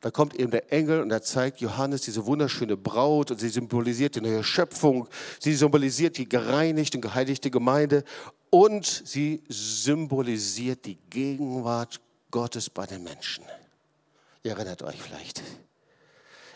da 0.01 0.11
kommt 0.11 0.35
eben 0.35 0.51
der 0.51 0.71
Engel 0.71 1.01
und 1.01 1.09
er 1.09 1.21
zeigt 1.21 1.61
Johannes 1.61 2.01
diese 2.01 2.25
wunderschöne 2.25 2.77
Braut 2.77 3.31
und 3.31 3.39
sie 3.39 3.49
symbolisiert 3.49 4.15
die 4.15 4.21
neue 4.21 4.43
Schöpfung, 4.43 5.07
sie 5.39 5.53
symbolisiert 5.53 6.17
die 6.17 6.27
gereinigte 6.27 6.97
und 6.97 7.01
geheiligte 7.01 7.49
Gemeinde 7.49 8.03
und 8.49 8.85
sie 8.85 9.41
symbolisiert 9.47 10.85
die 10.85 10.97
Gegenwart 11.09 12.01
Gottes 12.29 12.69
bei 12.69 12.85
den 12.85 13.03
Menschen. 13.03 13.45
Ihr 14.45 14.51
erinnert 14.51 14.83
euch 14.83 15.01
vielleicht. 15.01 15.41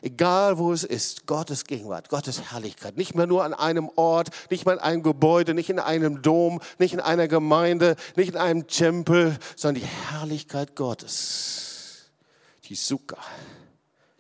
Egal 0.04 0.60
wo 0.60 0.72
es 0.72 0.84
ist, 0.84 1.26
Gottes 1.26 1.64
Gegenwart, 1.64 2.08
Gottes 2.10 2.52
Herrlichkeit. 2.52 2.98
Nicht 2.98 3.16
mehr 3.16 3.26
nur 3.26 3.44
an 3.44 3.56
einem 3.56 3.90
Ort, 3.96 4.30
nicht 4.52 4.68
mehr 4.68 4.76
in 4.76 4.80
einem 4.80 5.02
Gebäude, 5.02 5.56
nicht 5.56 5.72
in 5.72 5.80
einem 5.80 6.22
Dom, 6.22 6.62
nicht 6.78 6.94
in 6.94 7.00
einer 7.00 7.28
Gemeinde, 7.28 7.96
nicht 8.16 8.30
in 8.30 8.38
einem 8.38 8.68
Tempel, 8.68 9.40
sondern 9.56 9.82
die 9.82 9.90
Herrlichkeit 10.12 10.76
Gottes. 10.76 12.12
Die 12.66 12.76
Sukkah, 12.76 13.18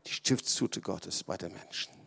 die 0.07 0.13
Stiftshute 0.13 0.81
Gottes 0.81 1.23
bei 1.23 1.37
den 1.37 1.53
Menschen. 1.53 1.98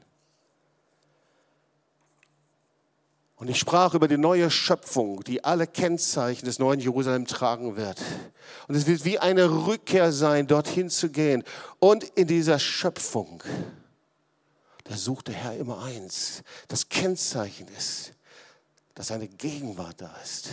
Und 3.43 3.49
ich 3.49 3.59
sprach 3.59 3.95
über 3.95 4.07
die 4.07 4.19
neue 4.19 4.53
Schöpfung, 4.53 5.25
die 5.25 5.43
alle 5.43 5.67
Kennzeichen 5.67 6.47
des 6.47 6.61
neuen 6.61 6.79
Jerusalem 6.79 7.27
tragen 7.27 7.75
wird. 7.75 8.01
Und 8.69 8.77
es 8.77 8.87
wird 8.87 9.05
wie 9.05 9.19
eine 9.19 9.67
Rückkehr 9.67 10.13
sein, 10.13 10.47
dorthin 10.47 10.89
zu 10.89 11.11
gehen. 11.11 11.43
Und 11.81 12.05
in 12.05 12.29
dieser 12.29 12.61
Schöpfung, 12.61 13.43
da 14.85 14.97
sucht 14.97 15.27
der 15.27 15.35
Herr 15.35 15.57
immer 15.57 15.83
eins. 15.83 16.45
Das 16.69 16.89
Kennzeichen 16.89 17.67
ist, 17.77 18.13
dass 18.95 19.09
seine 19.09 19.27
Gegenwart 19.27 20.01
da 20.01 20.15
ist. 20.23 20.51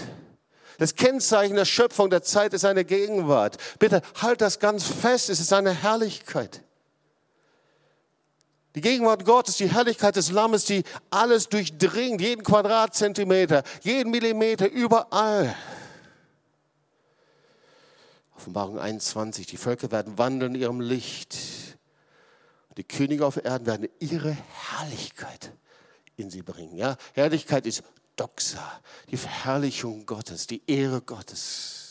Das 0.80 0.96
Kennzeichen 0.96 1.58
der 1.58 1.66
Schöpfung 1.66 2.10
der 2.10 2.24
Zeit 2.24 2.56
ist 2.56 2.62
seine 2.62 2.86
Gegenwart. 2.86 3.58
Bitte 3.78 4.02
halt 4.20 4.42
das 4.42 4.58
ganz 4.58 4.86
fest, 4.86 5.30
es 5.30 5.40
ist 5.40 5.50
seine 5.50 5.76
Herrlichkeit. 5.76 6.64
Die 8.76 8.82
Gegenwart 8.82 9.26
Gottes, 9.26 9.58
die 9.58 9.70
Herrlichkeit 9.70 10.16
des 10.16 10.32
Lammes, 10.32 10.66
die 10.66 10.84
alles 11.10 11.50
durchdringt, 11.50 12.22
jeden 12.22 12.44
Quadratzentimeter, 12.44 13.64
jeden 13.82 14.12
Millimeter, 14.12 14.70
überall. 14.70 15.56
Offenbarung 18.36 18.80
21, 18.80 19.48
die 19.48 19.58
Völker 19.58 19.92
werden 19.92 20.18
wandeln 20.18 20.56
in 20.56 20.62
ihrem 20.62 20.82
Licht. 20.82 21.38
Die 22.78 22.84
Könige 22.84 23.26
auf 23.26 23.44
Erden 23.44 23.66
werden 23.66 23.90
ihre 24.00 24.32
Herrlichkeit 24.32 25.52
in 26.16 26.30
sie 26.30 26.44
bringen. 26.44 26.78
Ja? 26.78 26.96
Herrlichkeit 27.14 27.66
ist 27.66 27.84
Doxa, 28.16 28.82
die 29.10 29.18
Verherrlichung 29.18 30.06
Gottes, 30.06 30.48
die 30.48 30.62
Ehre 30.68 31.02
Gottes. 31.02 31.89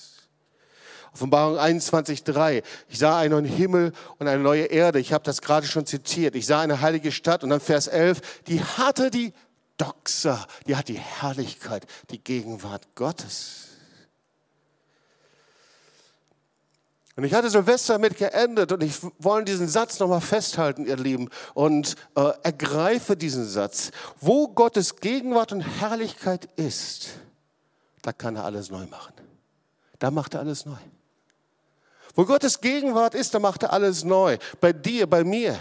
Offenbarung 1.19 1.59
21.3. 1.59 2.63
Ich 2.89 3.01
sah 3.01 3.19
einen 3.19 3.33
neuen 3.33 3.45
Himmel 3.45 3.93
und 4.19 4.29
eine 4.29 4.41
neue 4.41 4.67
Erde. 4.67 5.01
Ich 5.01 5.13
habe 5.13 5.25
das 5.25 5.43
gerade 5.43 5.67
schon 5.67 5.85
zitiert. 5.85 6.37
Ich 6.37 6.47
sah 6.47 6.61
eine 6.61 6.81
heilige 6.81 7.11
Stadt 7.11 7.43
und 7.43 7.51
dann 7.51 7.59
Vers 7.59 7.89
11. 7.89 8.21
Die 8.47 8.63
hatte 8.63 9.11
die 9.11 9.33
Doxa, 9.79 10.47
die 10.69 10.77
hat 10.77 10.87
die 10.87 10.99
Herrlichkeit, 10.99 11.87
die 12.11 12.23
Gegenwart 12.23 12.87
Gottes. 12.95 13.65
Und 17.17 17.25
ich 17.25 17.35
hatte 17.35 17.51
Silvester 17.51 17.95
damit 17.95 18.17
geendet 18.17 18.71
und 18.71 18.81
ich 18.81 18.95
wollte 19.19 19.51
diesen 19.51 19.67
Satz 19.67 19.99
nochmal 19.99 20.21
festhalten, 20.21 20.87
ihr 20.87 20.97
Lieben, 20.97 21.31
und 21.55 21.97
äh, 22.15 22.31
ergreife 22.45 23.17
diesen 23.17 23.45
Satz. 23.45 23.91
Wo 24.21 24.47
Gottes 24.47 24.95
Gegenwart 24.97 25.51
und 25.51 25.63
Herrlichkeit 25.63 26.49
ist, 26.55 27.09
da 28.03 28.13
kann 28.13 28.37
er 28.37 28.45
alles 28.45 28.71
neu 28.71 28.87
machen. 28.87 29.15
Da 29.99 30.13
macht 30.13 30.35
er 30.35 30.41
alles 30.41 30.65
neu. 30.65 30.77
Wo 32.19 32.25
Gottes 32.25 32.61
Gegenwart 32.61 33.15
ist, 33.15 33.33
da 33.33 33.39
macht 33.39 33.63
er 33.63 33.73
alles 33.73 34.03
neu. 34.03 34.39
Bei 34.61 34.73
dir, 34.73 35.07
bei 35.07 35.23
mir. 35.23 35.57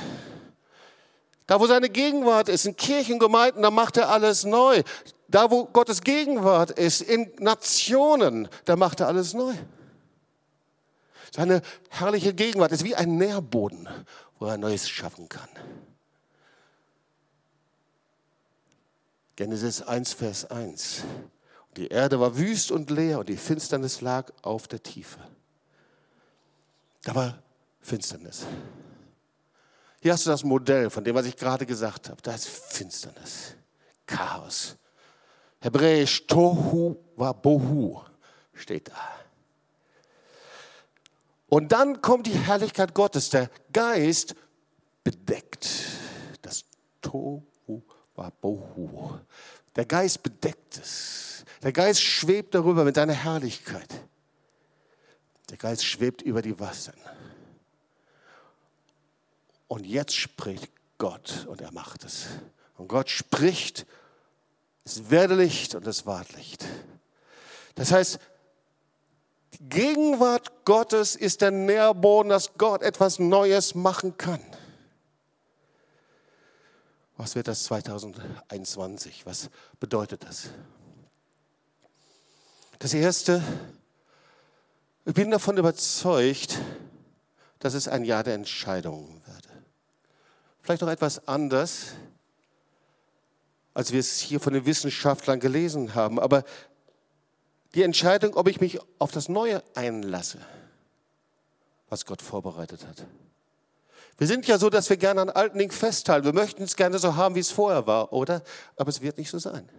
Da, 1.45 1.59
wo 1.59 1.67
seine 1.67 1.87
Gegenwart 1.87 2.49
ist, 2.49 2.65
in 2.65 2.75
Kirchengemeinden, 2.75 3.61
da 3.61 3.69
macht 3.69 3.95
er 3.97 4.09
alles 4.09 4.43
neu. 4.43 4.81
Da, 5.27 5.51
wo 5.51 5.65
Gottes 5.65 6.01
Gegenwart 6.01 6.71
ist, 6.71 7.01
in 7.01 7.31
Nationen, 7.37 8.49
da 8.65 8.75
macht 8.75 9.01
er 9.01 9.07
alles 9.07 9.35
neu. 9.35 9.53
Seine 11.31 11.61
herrliche 11.89 12.33
Gegenwart 12.33 12.71
ist 12.71 12.83
wie 12.83 12.95
ein 12.95 13.17
Nährboden, 13.17 13.87
wo 14.39 14.47
er 14.47 14.57
Neues 14.57 14.89
schaffen 14.89 15.29
kann. 15.29 15.49
Genesis 19.35 19.83
1, 19.83 20.13
Vers 20.13 20.49
1. 20.49 21.03
Die 21.75 21.89
Erde 21.89 22.19
war 22.19 22.35
wüst 22.35 22.71
und 22.71 22.89
leer 22.89 23.19
und 23.19 23.29
die 23.29 23.37
Finsternis 23.37 24.01
lag 24.01 24.31
auf 24.41 24.67
der 24.67 24.81
Tiefe. 24.81 25.19
Da 27.07 27.15
war 27.15 27.41
Finsternis. 27.79 28.45
Hier 30.01 30.11
hast 30.11 30.25
du 30.25 30.29
das 30.29 30.43
Modell 30.43 30.89
von 30.89 31.05
dem, 31.05 31.15
was 31.15 31.25
ich 31.25 31.37
gerade 31.37 31.65
gesagt 31.65 32.09
habe. 32.09 32.21
Da 32.21 32.33
ist 32.33 32.49
Finsternis, 32.49 33.53
Chaos. 34.05 34.75
Hebräisch 35.61 36.27
Tohu 36.27 36.97
wa 37.15 37.31
Bohu 37.31 38.01
steht 38.51 38.89
da. 38.89 39.19
Und 41.47 41.71
dann 41.71 42.01
kommt 42.01 42.27
die 42.27 42.37
Herrlichkeit 42.37 42.93
Gottes. 42.93 43.29
Der 43.29 43.49
Geist 43.71 44.35
bedeckt 45.01 45.65
das 46.41 46.65
Tohu 47.01 47.41
wa 48.15 48.29
Bohu. 48.41 49.17
Der 49.77 49.85
Geist 49.85 50.21
bedeckt 50.23 50.77
es. 50.77 51.45
Der 51.63 51.71
Geist 51.71 52.01
schwebt 52.01 52.53
darüber 52.53 52.83
mit 52.83 52.95
seiner 52.95 53.13
Herrlichkeit. 53.13 53.87
Der 55.49 55.57
Geist 55.57 55.85
schwebt 55.85 56.21
über 56.21 56.41
die 56.41 56.59
Wasser. 56.59 56.93
Und 59.67 59.85
jetzt 59.85 60.15
spricht 60.15 60.71
Gott 60.97 61.45
und 61.47 61.61
er 61.61 61.71
macht 61.71 62.03
es. 62.03 62.27
Und 62.77 62.87
Gott 62.87 63.09
spricht, 63.09 63.85
es 64.85 65.09
werde 65.09 65.35
Licht 65.35 65.75
und 65.75 65.85
es 65.87 66.05
ward 66.05 66.33
Licht. 66.33 66.65
Das 67.75 67.91
heißt, 67.91 68.19
die 69.53 69.69
Gegenwart 69.69 70.65
Gottes 70.65 71.15
ist 71.15 71.41
der 71.41 71.51
Nährboden, 71.51 72.29
dass 72.29 72.53
Gott 72.57 72.81
etwas 72.83 73.19
Neues 73.19 73.75
machen 73.75 74.17
kann. 74.17 74.41
Was 77.17 77.35
wird 77.35 77.47
das 77.47 77.63
2021? 77.63 79.25
Was 79.25 79.49
bedeutet 79.79 80.23
das? 80.23 80.49
Das 82.79 82.93
Erste, 82.93 83.41
ich 85.07 85.13
bin 85.13 85.31
davon 85.31 85.57
überzeugt, 85.57 86.59
dass 87.59 87.73
es 87.73 87.87
ein 87.87 88.03
Jahr 88.03 88.23
der 88.23 88.33
Entscheidungen 88.33 89.21
wird. 89.25 89.47
Vielleicht 90.61 90.81
noch 90.81 90.89
etwas 90.89 91.29
anders, 91.29 91.93
als 93.73 93.93
wir 93.93 94.01
es 94.01 94.19
hier 94.19 94.41
von 94.41 94.53
den 94.53 94.65
Wissenschaftlern 94.65 95.39
gelesen 95.39 95.95
haben. 95.95 96.19
Aber 96.19 96.43
die 97.73 97.83
Entscheidung, 97.83 98.35
ob 98.35 98.49
ich 98.49 98.59
mich 98.59 98.79
auf 98.99 99.11
das 99.11 99.29
Neue 99.29 99.63
einlasse, 99.75 100.39
was 101.89 102.05
Gott 102.05 102.21
vorbereitet 102.21 102.85
hat. 102.85 103.05
Wir 104.17 104.27
sind 104.27 104.45
ja 104.45 104.57
so, 104.57 104.69
dass 104.69 104.89
wir 104.89 104.97
gerne 104.97 105.21
an 105.21 105.29
alten 105.29 105.57
Dingen 105.57 105.71
festhalten. 105.71 106.25
Wir 106.25 106.33
möchten 106.33 106.63
es 106.63 106.75
gerne 106.75 106.99
so 106.99 107.15
haben, 107.15 107.35
wie 107.35 107.39
es 107.39 107.51
vorher 107.51 107.87
war, 107.87 108.11
oder? 108.11 108.43
Aber 108.75 108.89
es 108.89 108.99
wird 108.99 109.17
nicht 109.17 109.29
so 109.29 109.39
sein. 109.39 109.69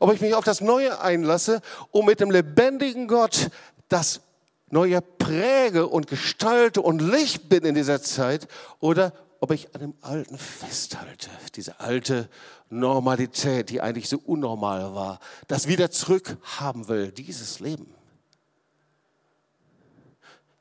Ob 0.00 0.12
ich 0.14 0.22
mich 0.22 0.34
auf 0.34 0.44
das 0.44 0.62
Neue 0.62 1.00
einlasse, 1.00 1.60
um 1.90 2.06
mit 2.06 2.20
dem 2.20 2.30
lebendigen 2.30 3.08
Gott 3.08 3.50
das 3.88 4.20
Neue 4.68 5.00
präge 5.00 5.86
und 5.86 6.08
gestalte 6.08 6.82
und 6.82 7.00
Licht 7.00 7.48
bin 7.48 7.64
in 7.64 7.76
dieser 7.76 8.02
Zeit, 8.02 8.48
oder 8.80 9.12
ob 9.38 9.52
ich 9.52 9.74
an 9.74 9.80
dem 9.80 9.94
Alten 10.00 10.38
festhalte, 10.38 11.30
diese 11.54 11.78
alte 11.78 12.28
Normalität, 12.68 13.70
die 13.70 13.80
eigentlich 13.80 14.08
so 14.08 14.18
unnormal 14.18 14.94
war, 14.94 15.20
das 15.46 15.68
wieder 15.68 15.90
zurückhaben 15.90 16.88
will, 16.88 17.12
dieses 17.12 17.60
Leben. 17.60 17.94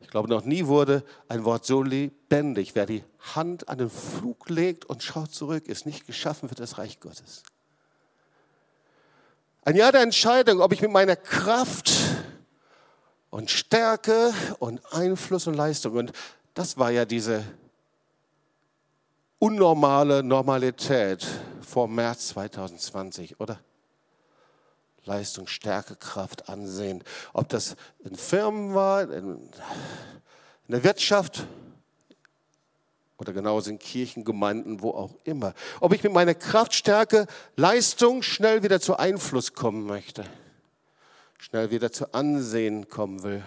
Ich 0.01 0.07
glaube, 0.11 0.29
noch 0.29 0.45
nie 0.45 0.67
wurde 0.67 1.03
ein 1.27 1.43
Wort 1.43 1.65
so 1.65 1.81
lebendig. 1.81 2.75
Wer 2.75 2.85
die 2.85 3.03
Hand 3.33 3.67
an 3.67 3.79
den 3.79 3.89
Flug 3.89 4.49
legt 4.49 4.85
und 4.85 5.01
schaut 5.01 5.33
zurück, 5.33 5.67
ist 5.67 5.87
nicht 5.87 6.05
geschaffen 6.05 6.47
für 6.47 6.55
das 6.55 6.77
Reich 6.77 6.99
Gottes. 6.99 7.41
Ein 9.63 9.75
Jahr 9.75 9.91
der 9.91 10.01
Entscheidung, 10.01 10.61
ob 10.61 10.71
ich 10.73 10.81
mit 10.81 10.91
meiner 10.91 11.15
Kraft 11.15 11.91
und 13.35 13.51
Stärke 13.51 14.33
und 14.59 14.79
Einfluss 14.93 15.45
und 15.45 15.55
Leistung, 15.55 15.97
und 15.97 16.13
das 16.53 16.77
war 16.77 16.89
ja 16.89 17.03
diese 17.03 17.43
unnormale 19.39 20.23
Normalität 20.23 21.27
vor 21.59 21.89
März 21.89 22.29
2020, 22.29 23.41
oder? 23.41 23.59
Leistung, 25.03 25.47
Stärke, 25.47 25.97
Kraft, 25.97 26.47
Ansehen. 26.47 27.03
Ob 27.33 27.49
das 27.49 27.75
in 28.05 28.15
Firmen 28.15 28.73
war, 28.73 29.11
in, 29.11 29.51
der 30.69 30.85
Wirtschaft 30.85 31.45
oder 33.17 33.33
genauso 33.33 33.69
in 33.69 33.79
Kirchen, 33.79 34.23
Gemeinden, 34.23 34.81
wo 34.81 34.91
auch 34.91 35.13
immer. 35.25 35.53
Ob 35.81 35.91
ich 35.91 36.03
mit 36.03 36.13
meiner 36.13 36.35
Kraft, 36.35 36.73
Stärke, 36.73 37.27
Leistung 37.57 38.21
schnell 38.21 38.63
wieder 38.63 38.79
zu 38.79 38.95
Einfluss 38.95 39.53
kommen 39.53 39.85
möchte, 39.85 40.23
schnell 41.37 41.71
wieder 41.71 41.91
zu 41.91 42.13
Ansehen 42.13 42.87
kommen 42.89 43.23
will. 43.23 43.43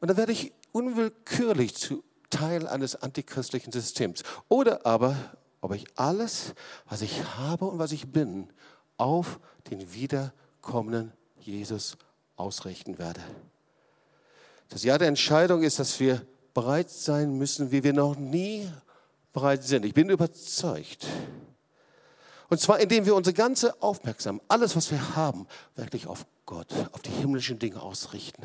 Und 0.00 0.08
dann 0.08 0.16
werde 0.16 0.32
ich 0.32 0.52
unwillkürlich 0.72 1.74
zu 1.74 2.02
Teil 2.30 2.66
eines 2.66 2.96
antichristlichen 2.96 3.72
Systems. 3.72 4.22
Oder 4.48 4.84
aber, 4.86 5.16
ob 5.60 5.74
ich 5.74 5.84
alles, 5.96 6.54
was 6.88 7.02
ich 7.02 7.22
habe 7.36 7.66
und 7.66 7.78
was 7.78 7.92
ich 7.92 8.10
bin, 8.10 8.48
auf 8.96 9.38
den 9.70 9.92
wiederkommenden 9.92 11.12
Jesus 11.38 11.96
ausrichten 12.36 12.98
werde. 12.98 13.20
Das 14.68 14.84
Jahr 14.84 14.98
der 14.98 15.08
Entscheidung 15.08 15.62
ist, 15.62 15.78
dass 15.78 16.00
wir 16.00 16.26
bereit 16.54 16.90
sein 16.90 17.36
müssen, 17.36 17.70
wie 17.70 17.84
wir 17.84 17.92
noch 17.92 18.16
nie 18.16 18.68
bereit 19.32 19.62
sind. 19.62 19.84
Ich 19.84 19.94
bin 19.94 20.08
überzeugt. 20.08 21.06
Und 22.52 22.58
zwar, 22.58 22.80
indem 22.80 23.06
wir 23.06 23.14
unsere 23.14 23.32
ganze 23.32 23.80
Aufmerksamkeit, 23.80 24.44
alles, 24.48 24.76
was 24.76 24.90
wir 24.90 25.16
haben, 25.16 25.46
wirklich 25.74 26.06
auf 26.06 26.26
Gott, 26.44 26.66
auf 26.92 27.00
die 27.00 27.08
himmlischen 27.08 27.58
Dinge 27.58 27.80
ausrichten. 27.80 28.42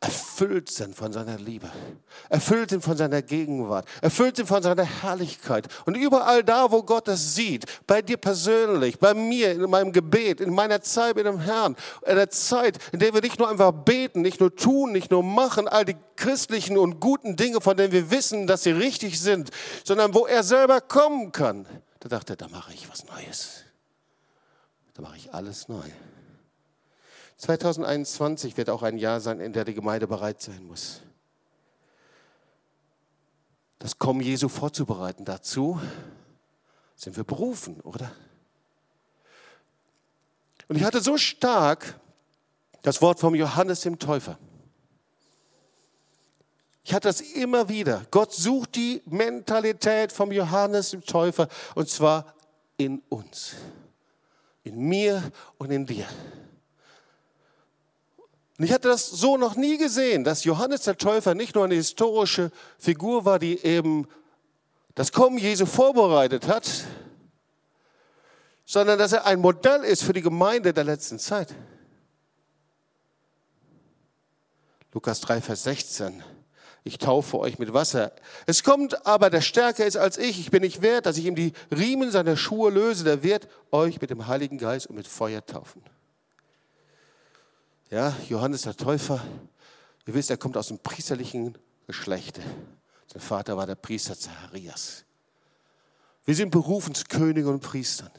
Erfüllt 0.00 0.68
sind 0.68 0.94
von 0.94 1.14
seiner 1.14 1.38
Liebe, 1.38 1.70
erfüllt 2.28 2.68
sind 2.68 2.84
von 2.84 2.94
seiner 2.94 3.22
Gegenwart, 3.22 3.88
erfüllt 4.02 4.36
sind 4.36 4.44
von 4.44 4.62
seiner 4.62 4.84
Herrlichkeit. 4.84 5.66
Und 5.86 5.96
überall 5.96 6.44
da, 6.44 6.70
wo 6.70 6.82
Gott 6.82 7.08
das 7.08 7.34
sieht, 7.34 7.64
bei 7.86 8.02
dir 8.02 8.18
persönlich, 8.18 8.98
bei 8.98 9.14
mir, 9.14 9.52
in 9.52 9.70
meinem 9.70 9.92
Gebet, 9.92 10.42
in 10.42 10.52
meiner 10.52 10.82
Zeit 10.82 11.16
mit 11.16 11.24
dem 11.24 11.40
Herrn, 11.40 11.74
in 12.06 12.16
der 12.16 12.28
Zeit, 12.28 12.76
in 12.92 12.98
der 12.98 13.14
wir 13.14 13.22
nicht 13.22 13.38
nur 13.38 13.48
einfach 13.48 13.72
beten, 13.72 14.20
nicht 14.20 14.40
nur 14.40 14.54
tun, 14.54 14.92
nicht 14.92 15.10
nur 15.10 15.22
machen, 15.22 15.68
all 15.68 15.86
die 15.86 15.96
christlichen 16.16 16.76
und 16.76 17.00
guten 17.00 17.36
Dinge, 17.36 17.62
von 17.62 17.78
denen 17.78 17.92
wir 17.92 18.10
wissen, 18.10 18.46
dass 18.46 18.64
sie 18.64 18.72
richtig 18.72 19.18
sind, 19.18 19.48
sondern 19.84 20.12
wo 20.12 20.26
er 20.26 20.42
selber 20.42 20.82
kommen 20.82 21.32
kann, 21.32 21.66
da 22.08 22.18
dachte 22.18 22.34
er, 22.34 22.36
da 22.36 22.46
mache 22.48 22.72
ich 22.72 22.88
was 22.88 23.04
Neues. 23.06 23.64
Da 24.94 25.02
mache 25.02 25.16
ich 25.16 25.34
alles 25.34 25.66
neu. 25.66 25.82
2021 27.38 28.56
wird 28.56 28.70
auch 28.70 28.84
ein 28.84 28.96
Jahr 28.96 29.20
sein, 29.20 29.40
in 29.40 29.52
der 29.52 29.64
die 29.64 29.74
Gemeinde 29.74 30.06
bereit 30.06 30.40
sein 30.40 30.64
muss. 30.64 31.02
Das 33.80 33.98
Kommen 33.98 34.20
Jesu 34.20 34.48
vorzubereiten. 34.48 35.24
Dazu 35.24 35.80
sind 36.94 37.16
wir 37.16 37.24
berufen, 37.24 37.80
oder? 37.80 38.12
Und 40.68 40.76
ich 40.76 40.84
hatte 40.84 41.00
so 41.00 41.18
stark 41.18 41.98
das 42.82 43.02
Wort 43.02 43.18
vom 43.18 43.34
Johannes 43.34 43.80
dem 43.80 43.98
Täufer. 43.98 44.38
Ich 46.86 46.94
hatte 46.94 47.08
das 47.08 47.20
immer 47.20 47.68
wieder. 47.68 48.06
Gott 48.12 48.32
sucht 48.32 48.76
die 48.76 49.02
Mentalität 49.06 50.12
vom 50.12 50.30
Johannes 50.30 50.90
dem 50.90 51.04
Täufer 51.04 51.48
und 51.74 51.88
zwar 51.88 52.32
in 52.76 53.02
uns, 53.08 53.54
in 54.62 54.78
mir 54.78 55.32
und 55.58 55.72
in 55.72 55.84
dir. 55.84 56.06
Und 58.56 58.66
ich 58.66 58.72
hatte 58.72 58.86
das 58.86 59.10
so 59.10 59.36
noch 59.36 59.56
nie 59.56 59.78
gesehen, 59.78 60.22
dass 60.22 60.44
Johannes 60.44 60.82
der 60.82 60.96
Täufer 60.96 61.34
nicht 61.34 61.56
nur 61.56 61.64
eine 61.64 61.74
historische 61.74 62.52
Figur 62.78 63.24
war, 63.24 63.40
die 63.40 63.58
eben 63.64 64.06
das 64.94 65.10
Kommen 65.10 65.38
Jesu 65.38 65.66
vorbereitet 65.66 66.46
hat, 66.46 66.70
sondern 68.64 68.96
dass 68.96 69.10
er 69.10 69.26
ein 69.26 69.40
Modell 69.40 69.82
ist 69.82 70.04
für 70.04 70.12
die 70.12 70.22
Gemeinde 70.22 70.72
der 70.72 70.84
letzten 70.84 71.18
Zeit. 71.18 71.52
Lukas 74.92 75.20
3, 75.22 75.40
Vers 75.40 75.64
16. 75.64 76.22
Ich 76.86 76.98
taufe 76.98 77.40
euch 77.40 77.58
mit 77.58 77.72
Wasser. 77.72 78.12
Es 78.46 78.62
kommt 78.62 79.08
aber, 79.08 79.28
der 79.28 79.40
stärker 79.40 79.84
ist 79.84 79.96
als 79.96 80.18
ich. 80.18 80.38
Ich 80.38 80.52
bin 80.52 80.62
nicht 80.62 80.82
wert, 80.82 81.04
dass 81.04 81.16
ich 81.16 81.24
ihm 81.24 81.34
die 81.34 81.52
Riemen 81.76 82.12
seiner 82.12 82.36
Schuhe 82.36 82.70
löse. 82.70 83.02
Der 83.02 83.24
wird 83.24 83.48
euch 83.72 84.00
mit 84.00 84.10
dem 84.10 84.28
Heiligen 84.28 84.56
Geist 84.56 84.86
und 84.86 84.94
mit 84.94 85.08
Feuer 85.08 85.44
taufen. 85.44 85.82
Ja, 87.90 88.14
Johannes 88.28 88.62
der 88.62 88.76
Täufer, 88.76 89.20
ihr 90.06 90.14
wisst, 90.14 90.30
er 90.30 90.36
kommt 90.36 90.56
aus 90.56 90.68
dem 90.68 90.78
priesterlichen 90.78 91.58
Geschlecht. 91.88 92.38
Sein 93.12 93.20
Vater 93.20 93.56
war 93.56 93.66
der 93.66 93.74
Priester 93.74 94.16
Zacharias. 94.16 95.04
Wir 96.24 96.36
sind 96.36 96.50
berufen 96.50 96.94
zu 96.94 97.02
Königen 97.06 97.48
und 97.48 97.62
Priestern. 97.62 98.12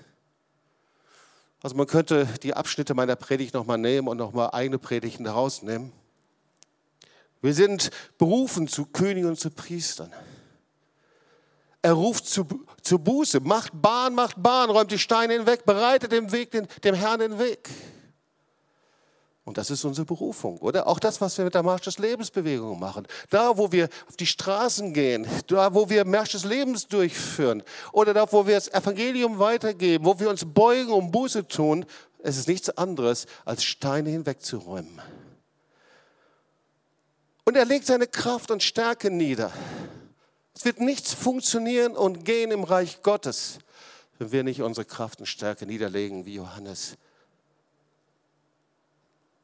Also 1.63 1.77
man 1.77 1.87
könnte 1.87 2.27
die 2.43 2.53
Abschnitte 2.53 2.93
meiner 2.95 3.15
Predigt 3.15 3.53
nochmal 3.53 3.77
nehmen 3.77 4.09
und 4.09 4.17
nochmal 4.17 4.49
eigene 4.51 4.77
Predigten 4.77 5.23
daraus 5.23 5.61
nehmen. 5.61 5.93
Wir 7.41 7.53
sind 7.53 7.91
berufen 8.17 8.67
zu 8.67 8.85
Königen 8.85 9.29
und 9.29 9.39
zu 9.39 9.49
Priestern. 9.49 10.11
Er 11.81 11.93
ruft 11.93 12.25
zu, 12.25 12.45
zu 12.81 12.99
Buße, 12.99 13.39
macht 13.39 13.71
Bahn, 13.73 14.15
macht 14.15 14.41
Bahn, 14.41 14.69
räumt 14.69 14.91
die 14.91 14.99
Steine 14.99 15.33
hinweg, 15.33 15.65
bereitet 15.65 16.11
dem, 16.11 16.31
Weg, 16.31 16.51
den, 16.51 16.67
dem 16.83 16.95
Herrn 16.95 17.19
den 17.19 17.39
Weg. 17.39 17.69
Und 19.47 19.57
das 19.57 19.69
ist 19.69 19.85
unsere 19.85 20.03
Berufung, 20.03 20.57
oder? 20.57 20.87
Auch 20.87 20.99
das, 20.99 21.21
was 21.21 21.37
wir 21.37 21.45
mit 21.45 21.55
der 21.55 21.63
Marsch 21.63 21.83
des 21.83 21.99
Lebensbewegung 21.99 22.77
machen. 22.77 23.07
Da, 23.29 23.57
wo 23.57 23.71
wir 23.71 23.87
auf 24.09 24.17
die 24.17 24.25
Straßen 24.25 24.93
gehen, 24.93 25.25
da, 25.47 25.73
wo 25.73 25.89
wir 25.89 26.03
Marsch 26.03 26.33
des 26.33 26.43
Lebens 26.43 26.85
durchführen, 26.85 27.63
oder 27.93 28.13
da, 28.13 28.29
wo 28.29 28.45
wir 28.45 28.55
das 28.55 28.67
Evangelium 28.67 29.39
weitergeben, 29.39 30.03
wo 30.03 30.19
wir 30.19 30.29
uns 30.29 30.43
beugen 30.43 30.91
und 30.91 31.11
Buße 31.11 31.47
tun, 31.47 31.85
es 32.21 32.37
ist 32.37 32.49
nichts 32.49 32.69
anderes, 32.77 33.25
als 33.45 33.63
Steine 33.63 34.09
hinwegzuräumen. 34.09 35.01
Und 37.47 37.55
er 37.55 37.63
legt 37.63 37.85
seine 37.85 38.07
Kraft 38.07 38.51
und 38.51 38.61
Stärke 38.61 39.09
nieder. 39.09 39.53
Es 40.53 40.65
wird 40.65 40.81
nichts 40.81 41.13
funktionieren 41.13 41.95
und 41.95 42.25
gehen 42.25 42.51
im 42.51 42.65
Reich 42.65 43.01
Gottes, 43.01 43.59
wenn 44.17 44.33
wir 44.33 44.43
nicht 44.43 44.61
unsere 44.61 44.83
Kraft 44.83 45.19
und 45.19 45.27
Stärke 45.27 45.65
niederlegen, 45.65 46.25
wie 46.25 46.33
Johannes 46.33 46.97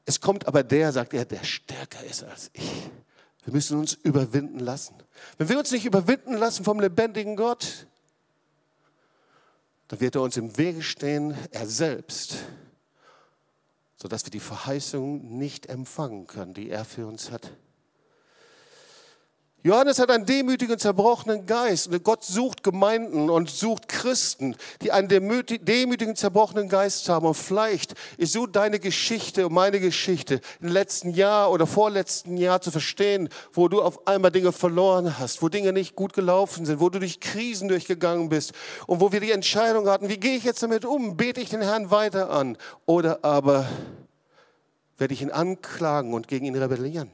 es 0.06 0.20
kommt 0.20 0.48
aber 0.48 0.63
der, 0.63 0.92
sagt 0.92 1.13
er, 1.13 1.26
der 1.26 1.44
stärker 1.44 2.04
ist 2.04 2.24
als 2.24 2.50
ich. 2.54 2.89
Wir 3.46 3.54
müssen 3.54 3.80
uns 3.80 3.94
überwinden 3.94 4.60
lassen. 4.60 4.96
Wenn 5.38 5.50
wir 5.50 5.58
uns 5.58 5.72
nicht 5.72 5.86
überwinden 5.86 6.34
lassen 6.34 6.63
vom 6.63 6.80
lebendigen 6.80 7.36
Gott, 7.36 7.88
dann 9.88 10.00
wird 10.00 10.16
er 10.16 10.22
uns 10.22 10.38
im 10.38 10.58
Wege 10.58 10.82
stehen, 10.82 11.38
er 11.52 11.68
selbst, 11.68 12.38
sodass 13.96 14.26
wir 14.26 14.32
die 14.32 14.39
Verheißung 14.39 15.38
nicht 15.38 15.68
empfangen 15.68 16.28
können, 16.28 16.54
die 16.54 16.70
er 16.70 16.86
für 16.86 17.06
uns 17.06 17.32
hat. 17.32 17.52
Johannes 19.65 19.97
hat 19.97 20.12
einen 20.12 20.26
demütigen, 20.26 20.78
zerbrochenen 20.78 21.45
Geist. 21.45 21.88
Und 21.88 22.04
Gott 22.04 22.26
sucht 22.26 22.63
Gemeinden 22.63 23.30
und 23.30 23.49
sucht 23.49 23.88
Christen, 23.88 24.58
die 24.82 24.91
einen 24.91 25.08
demütigen, 25.08 26.17
zerbrochenen 26.17 26.67
Geist 26.67 27.08
haben. 27.08 27.26
Und 27.26 27.36
vielleicht 27.36 27.93
ist 28.17 28.34
so 28.34 28.45
deine 28.45 28.80
Geschichte 28.80 29.47
und 29.47 29.54
meine 29.54 29.80
Geschichte 29.80 30.41
im 30.60 30.67
letzten 30.67 31.12
Jahr 31.12 31.49
oder 31.49 31.65
vorletzten 31.65 32.36
Jahr 32.36 32.60
zu 32.60 32.71
verstehen, 32.71 33.30
wo 33.54 33.69
du 33.69 33.82
auf 33.82 34.06
einmal 34.06 34.32
Dinge 34.32 34.52
verloren 34.52 35.17
hast, 35.17 35.41
wo 35.41 35.47
Dinge 35.47 35.71
nicht 35.71 35.95
gut 35.95 36.12
gelaufen 36.12 36.65
sind, 36.65 36.82
wo 36.82 36.89
du 36.89 36.99
durch 36.99 37.21
Krisen 37.21 37.69
durchgegangen 37.69 38.28
bist 38.28 38.52
und 38.86 38.99
wo 38.99 39.13
wir 39.13 39.21
die 39.21 39.32
Entscheidung 39.32 39.88
hatten, 39.88 40.10
wie 40.10 40.17
gehe 40.17 40.36
ich 40.36 40.43
jetzt 40.43 40.62
damit 40.62 40.84
um? 40.84 41.15
Bete 41.15 41.39
ich 41.39 41.49
den 41.49 41.62
Herrn 41.62 41.89
weiter 41.89 42.32
an? 42.32 42.58
Oder 42.86 43.23
aber 43.23 43.65
werde 44.97 45.13
ich 45.13 45.21
ihn 45.21 45.32
anklagen 45.32 46.13
und 46.13 46.28
gegen 46.28 46.45
ihn 46.45 46.56
rebellieren? 46.56 47.10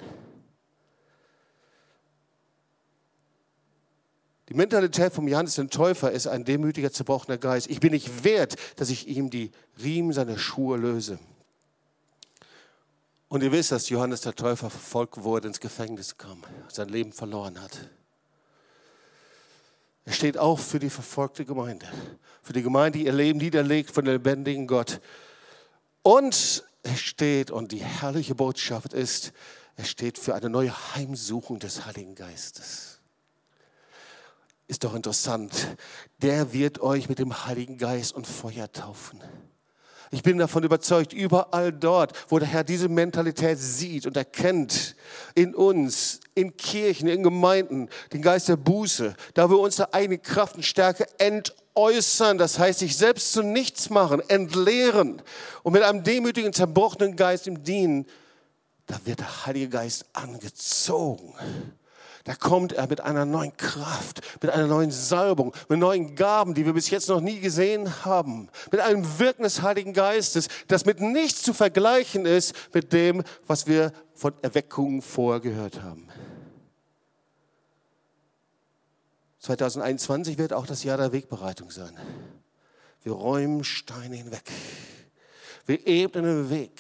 Die 4.50 4.56
Mentalität 4.56 5.14
vom 5.14 5.28
Johannes 5.28 5.56
den 5.56 5.70
Täufer 5.70 6.12
ist 6.12 6.26
ein 6.26 6.44
demütiger, 6.44 6.92
zerbrochener 6.92 7.38
Geist. 7.38 7.70
Ich 7.70 7.80
bin 7.80 7.92
nicht 7.92 8.24
wert, 8.24 8.56
dass 8.78 8.90
ich 8.90 9.08
ihm 9.08 9.30
die 9.30 9.52
Riemen 9.82 10.12
seiner 10.12 10.40
Schuhe 10.40 10.78
löse. 10.78 11.20
Und 13.28 13.44
ihr 13.44 13.52
wisst, 13.52 13.72
dass 13.72 13.90
Johannes 13.90 14.22
der 14.22 14.34
Täufer 14.34 14.72
verfolgt 14.72 15.24
wurde, 15.24 15.48
ins 15.48 15.60
Gefängnis 15.60 16.18
kam, 16.18 16.44
sein 16.68 16.90
Leben 16.90 17.14
verloren 17.14 17.62
hat. 17.62 17.90
Er 20.06 20.14
steht 20.14 20.40
auch 20.40 20.58
für 20.58 20.80
die 20.80 20.90
verfolgte 20.90 21.46
Gemeinde, 21.46 21.86
für 22.42 22.54
die 22.54 22.64
Gemeinde, 22.64 22.98
die 22.98 23.06
ihr 23.06 23.14
Leben 23.14 23.38
niederlegt 23.38 23.92
von 23.92 24.04
dem 24.04 24.14
lebendigen 24.14 24.66
Gott. 24.66 25.00
Und 26.02 26.64
er 26.82 26.96
steht, 26.96 27.52
und 27.52 27.72
die 27.72 27.84
herrliche 27.84 28.34
Botschaft 28.34 28.94
ist, 28.94 29.32
er 29.76 29.86
steht 29.86 30.18
für 30.18 30.34
eine 30.34 30.50
neue 30.50 30.74
Heimsuchung 30.96 31.60
des 31.60 31.86
Heiligen 31.86 32.16
Geistes. 32.16 32.99
Ist 34.70 34.84
doch 34.84 34.94
interessant. 34.94 35.52
Der 36.20 36.54
wird 36.54 36.80
euch 36.80 37.10
mit 37.10 37.18
dem 37.18 37.48
Heiligen 37.48 37.80
Geist 37.80 38.14
und 38.14 38.28
Feuer 38.28 38.72
taufen. 38.72 39.20
Ich 40.12 40.22
bin 40.22 40.38
davon 40.38 40.64
überzeugt, 40.64 41.12
überall 41.12 41.74
dort, 41.74 42.14
wo 42.30 42.38
der 42.38 42.48
Herr 42.48 42.64
diese 42.64 42.88
Mentalität 42.88 43.58
sieht 43.58 44.06
und 44.06 44.16
erkennt, 44.16 44.96
in 45.34 45.56
uns, 45.56 46.20
in 46.36 46.56
Kirchen, 46.56 47.08
in 47.08 47.24
Gemeinden, 47.24 47.90
den 48.14 48.22
Geist 48.22 48.48
der 48.48 48.58
Buße, 48.58 49.16
da 49.34 49.50
wir 49.50 49.58
unsere 49.58 49.92
eigene 49.92 50.20
Kraft 50.20 50.56
und 50.56 50.64
Stärke 50.64 51.08
entäußern, 51.18 52.38
das 52.38 52.60
heißt, 52.60 52.78
sich 52.78 52.96
selbst 52.96 53.34
zu 53.34 53.42
nichts 53.42 53.90
machen, 53.90 54.22
entleeren 54.30 55.20
und 55.64 55.74
mit 55.74 55.82
einem 55.82 56.04
demütigen, 56.04 56.54
zerbrochenen 56.54 57.16
Geist 57.16 57.48
im 57.48 57.64
Dienen, 57.64 58.06
da 58.86 59.00
wird 59.06 59.20
der 59.20 59.48
Heilige 59.48 59.70
Geist 59.70 60.06
angezogen 60.14 61.34
da 62.30 62.36
kommt 62.36 62.74
er 62.74 62.86
mit 62.86 63.02
einer 63.02 63.26
neuen 63.26 63.58
Kraft, 63.58 64.22
mit 64.40 64.52
einer 64.52 64.68
neuen 64.68 64.92
Salbung, 64.92 65.52
mit 65.68 65.80
neuen 65.80 66.14
Gaben, 66.14 66.54
die 66.54 66.64
wir 66.64 66.74
bis 66.74 66.92
jetzt 66.92 67.10
noch 67.10 67.22
nie 67.22 67.40
gesehen 67.40 68.06
haben, 68.06 68.50
mit 68.72 68.82
einem 68.82 69.04
Wirken 69.18 69.42
des 69.42 69.64
Heiligen 69.64 69.94
Geistes, 69.94 70.48
das 70.68 70.86
mit 70.86 71.02
nichts 71.02 71.42
zu 71.42 71.56
vergleichen 71.56 72.28
ist 72.28 72.54
mit 72.72 72.94
dem, 72.94 73.24
was 73.48 73.66
wir 73.66 73.92
von 74.14 74.36
Erweckung 74.44 75.02
vorher 75.02 75.40
gehört 75.40 75.82
haben. 75.82 76.08
2021 79.40 80.38
wird 80.38 80.54
auch 80.54 80.68
das 80.68 80.84
Jahr 80.84 80.98
der 80.98 81.12
Wegbereitung 81.12 81.72
sein. 81.72 81.98
Wir 83.02 83.14
räumen 83.14 83.64
Steine 83.64 84.18
hinweg. 84.18 84.44
Wir 85.66 85.88
ebnen 85.88 86.26
den 86.26 86.50
Weg. 86.52 86.80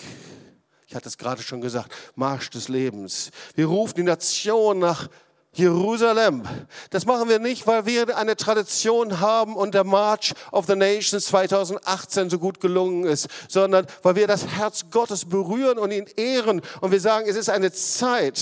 Ich 0.85 0.93
hatte 0.93 1.07
es 1.07 1.17
gerade 1.17 1.41
schon 1.41 1.61
gesagt, 1.61 1.91
Marsch 2.13 2.51
des 2.51 2.67
Lebens. 2.67 3.31
Wir 3.55 3.65
rufen 3.65 3.95
die 3.95 4.03
Nation 4.03 4.77
nach 4.77 5.09
Jerusalem. 5.53 6.43
Das 6.91 7.05
machen 7.05 7.27
wir 7.27 7.39
nicht, 7.39 7.65
weil 7.65 7.85
wir 7.85 8.17
eine 8.17 8.35
Tradition 8.35 9.19
haben 9.19 9.55
und 9.55 9.73
der 9.73 9.83
March 9.83 10.33
of 10.51 10.67
the 10.67 10.75
Nations 10.75 11.25
2018 11.25 12.29
so 12.29 12.37
gut 12.37 12.59
gelungen 12.59 13.05
ist, 13.05 13.27
sondern 13.47 13.87
weil 14.03 14.15
wir 14.15 14.27
das 14.27 14.47
Herz 14.47 14.85
Gottes 14.91 15.25
berühren 15.25 15.79
und 15.79 15.91
ihn 15.91 16.05
ehren 16.17 16.61
und 16.81 16.91
wir 16.91 17.01
sagen, 17.01 17.27
es 17.27 17.35
ist 17.35 17.49
eine 17.49 17.71
Zeit, 17.71 18.39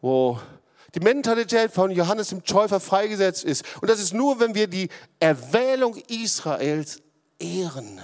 wo 0.00 0.38
die 0.94 1.00
Mentalität 1.00 1.72
von 1.72 1.90
Johannes 1.90 2.28
dem 2.28 2.44
Täufer 2.44 2.80
freigesetzt 2.80 3.44
ist. 3.44 3.64
Und 3.80 3.88
das 3.90 4.00
ist 4.00 4.14
nur, 4.14 4.40
wenn 4.40 4.54
wir 4.54 4.66
die 4.66 4.88
Erwählung 5.20 5.96
Israels 6.08 7.00
ehren. 7.38 8.00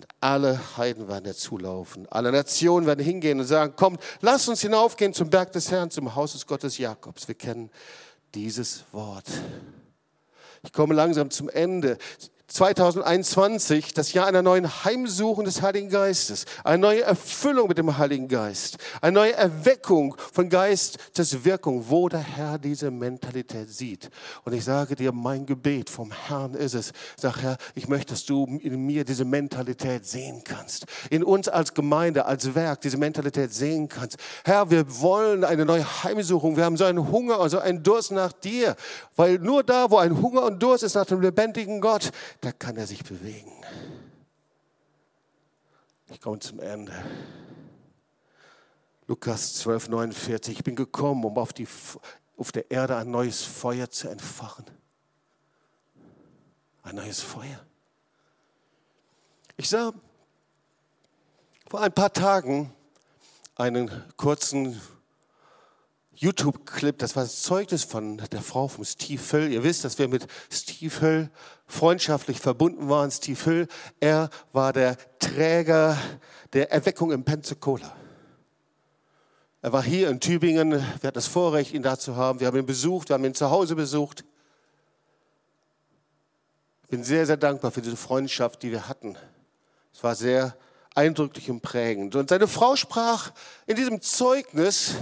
Und 0.00 0.08
alle 0.20 0.58
Heiden 0.78 1.08
werden 1.08 1.24
dazulaufen. 1.24 2.08
Alle 2.10 2.32
Nationen 2.32 2.86
werden 2.86 3.04
hingehen 3.04 3.38
und 3.38 3.44
sagen, 3.44 3.76
kommt, 3.76 4.00
lasst 4.22 4.48
uns 4.48 4.62
hinaufgehen 4.62 5.12
zum 5.12 5.28
Berg 5.28 5.52
des 5.52 5.70
Herrn, 5.70 5.90
zum 5.90 6.14
Haus 6.14 6.32
des 6.32 6.46
Gottes 6.46 6.78
Jakobs. 6.78 7.28
Wir 7.28 7.34
kennen 7.34 7.70
dieses 8.34 8.84
Wort. 8.92 9.26
Ich 10.62 10.72
komme 10.72 10.94
langsam 10.94 11.30
zum 11.30 11.50
Ende. 11.50 11.98
2021, 12.52 13.94
das 13.94 14.12
Jahr 14.12 14.26
einer 14.26 14.42
neuen 14.42 14.84
Heimsuchung 14.84 15.44
des 15.44 15.62
Heiligen 15.62 15.88
Geistes, 15.88 16.46
eine 16.64 16.78
neue 16.78 17.02
Erfüllung 17.02 17.68
mit 17.68 17.78
dem 17.78 17.96
Heiligen 17.96 18.26
Geist, 18.26 18.76
eine 19.00 19.12
neue 19.12 19.34
Erweckung 19.34 20.16
von 20.32 20.48
Geist 20.48 20.98
des 21.16 21.44
Wirkung, 21.44 21.84
wo 21.88 22.08
der 22.08 22.18
Herr 22.18 22.58
diese 22.58 22.90
Mentalität 22.90 23.70
sieht. 23.70 24.10
Und 24.44 24.52
ich 24.52 24.64
sage 24.64 24.96
dir, 24.96 25.12
mein 25.12 25.46
Gebet 25.46 25.88
vom 25.88 26.10
Herrn 26.10 26.54
ist 26.54 26.74
es, 26.74 26.92
sag 27.16 27.40
Herr, 27.40 27.56
ich 27.76 27.86
möchte, 27.86 28.14
dass 28.14 28.24
du 28.24 28.46
in 28.60 28.84
mir 28.84 29.04
diese 29.04 29.24
Mentalität 29.24 30.04
sehen 30.04 30.42
kannst, 30.42 30.86
in 31.08 31.22
uns 31.22 31.48
als 31.48 31.72
Gemeinde, 31.72 32.26
als 32.26 32.56
Werk 32.56 32.80
diese 32.80 32.96
Mentalität 32.96 33.54
sehen 33.54 33.88
kannst. 33.88 34.16
Herr, 34.44 34.70
wir 34.70 35.00
wollen 35.00 35.44
eine 35.44 35.64
neue 35.64 35.84
Heimsuchung, 36.02 36.56
wir 36.56 36.64
haben 36.64 36.76
so 36.76 36.84
einen 36.84 37.12
Hunger, 37.12 37.38
also 37.38 37.60
einen 37.60 37.84
Durst 37.84 38.10
nach 38.10 38.32
dir, 38.32 38.74
weil 39.14 39.38
nur 39.38 39.62
da, 39.62 39.88
wo 39.92 39.98
ein 39.98 40.20
Hunger 40.20 40.42
und 40.42 40.60
Durst 40.60 40.82
ist 40.82 40.96
nach 40.96 41.06
dem 41.06 41.20
lebendigen 41.20 41.80
Gott, 41.80 42.10
da 42.40 42.52
kann 42.52 42.76
er 42.76 42.86
sich 42.86 43.04
bewegen. 43.04 43.52
Ich 46.08 46.20
komme 46.20 46.38
zum 46.38 46.60
Ende. 46.60 46.92
Lukas 49.06 49.54
12, 49.54 49.88
49. 49.88 50.58
Ich 50.58 50.64
bin 50.64 50.76
gekommen, 50.76 51.24
um 51.24 51.36
auf, 51.38 51.52
die, 51.52 51.68
auf 52.36 52.52
der 52.52 52.70
Erde 52.70 52.96
ein 52.96 53.10
neues 53.10 53.42
Feuer 53.42 53.90
zu 53.90 54.08
entfachen. 54.08 54.64
Ein 56.82 56.96
neues 56.96 57.20
Feuer. 57.20 57.64
Ich 59.56 59.68
sah 59.68 59.92
vor 61.68 61.82
ein 61.82 61.92
paar 61.92 62.12
Tagen 62.12 62.72
einen 63.54 63.90
kurzen 64.16 64.80
YouTube-Clip, 66.20 66.98
das 66.98 67.16
war 67.16 67.22
das 67.22 67.40
Zeugnis 67.40 67.82
von 67.82 68.18
der 68.18 68.42
Frau 68.42 68.68
von 68.68 68.84
Steve 68.84 69.22
Hill. 69.30 69.52
Ihr 69.52 69.64
wisst, 69.64 69.84
dass 69.84 69.98
wir 69.98 70.06
mit 70.06 70.26
Steve 70.50 70.94
Hill 71.00 71.30
freundschaftlich 71.66 72.38
verbunden 72.38 72.90
waren. 72.90 73.10
Steve 73.10 73.42
Hill, 73.42 73.68
er 74.00 74.28
war 74.52 74.74
der 74.74 74.98
Träger 75.18 75.96
der 76.52 76.70
Erweckung 76.70 77.10
in 77.10 77.24
Pensacola. 77.24 77.96
Er 79.62 79.72
war 79.72 79.82
hier 79.82 80.10
in 80.10 80.20
Tübingen. 80.20 80.72
Wir 80.72 80.78
hatten 80.78 81.14
das 81.14 81.26
Vorrecht, 81.26 81.72
ihn 81.72 81.82
da 81.82 81.98
zu 81.98 82.16
haben. 82.16 82.38
Wir 82.38 82.48
haben 82.48 82.58
ihn 82.58 82.66
besucht, 82.66 83.08
wir 83.08 83.14
haben 83.14 83.24
ihn 83.24 83.34
zu 83.34 83.50
Hause 83.50 83.74
besucht. 83.74 84.22
Ich 86.82 86.88
bin 86.90 87.02
sehr, 87.02 87.24
sehr 87.24 87.38
dankbar 87.38 87.70
für 87.70 87.80
diese 87.80 87.96
Freundschaft, 87.96 88.62
die 88.62 88.72
wir 88.72 88.88
hatten. 88.88 89.16
Es 89.94 90.04
war 90.04 90.14
sehr 90.14 90.54
eindrücklich 90.94 91.50
und 91.50 91.62
prägend. 91.62 92.14
Und 92.14 92.28
seine 92.28 92.46
Frau 92.46 92.76
sprach 92.76 93.32
in 93.66 93.76
diesem 93.76 94.02
Zeugnis, 94.02 94.96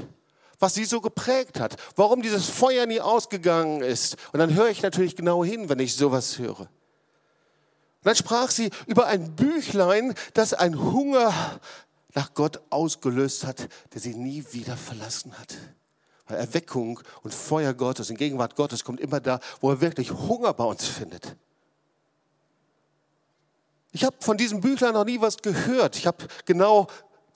was 0.58 0.74
sie 0.74 0.84
so 0.84 1.00
geprägt 1.00 1.60
hat, 1.60 1.76
warum 1.96 2.22
dieses 2.22 2.48
Feuer 2.48 2.86
nie 2.86 3.00
ausgegangen 3.00 3.82
ist. 3.82 4.16
Und 4.32 4.40
dann 4.40 4.54
höre 4.54 4.68
ich 4.68 4.82
natürlich 4.82 5.16
genau 5.16 5.44
hin, 5.44 5.68
wenn 5.68 5.78
ich 5.78 5.94
sowas 5.94 6.38
höre. 6.38 6.60
Und 6.60 6.68
dann 8.04 8.16
sprach 8.16 8.50
sie 8.50 8.70
über 8.86 9.06
ein 9.06 9.34
Büchlein, 9.34 10.14
das 10.34 10.54
einen 10.54 10.80
Hunger 10.80 11.32
nach 12.14 12.34
Gott 12.34 12.60
ausgelöst 12.70 13.44
hat, 13.44 13.68
der 13.92 14.00
sie 14.00 14.14
nie 14.14 14.44
wieder 14.52 14.76
verlassen 14.76 15.38
hat. 15.38 15.56
Weil 16.26 16.38
Erweckung 16.38 17.00
und 17.22 17.32
Feuer 17.32 17.74
Gottes 17.74 18.10
in 18.10 18.16
Gegenwart 18.16 18.54
Gottes 18.56 18.84
kommt 18.84 19.00
immer 19.00 19.20
da, 19.20 19.40
wo 19.60 19.70
er 19.70 19.80
wirklich 19.80 20.10
Hunger 20.10 20.52
bei 20.52 20.64
uns 20.64 20.86
findet. 20.86 21.36
Ich 23.92 24.04
habe 24.04 24.16
von 24.20 24.36
diesem 24.36 24.60
Büchlein 24.60 24.92
noch 24.92 25.04
nie 25.04 25.20
was 25.20 25.38
gehört. 25.38 25.96
Ich 25.96 26.06
habe 26.06 26.26
genau 26.44 26.88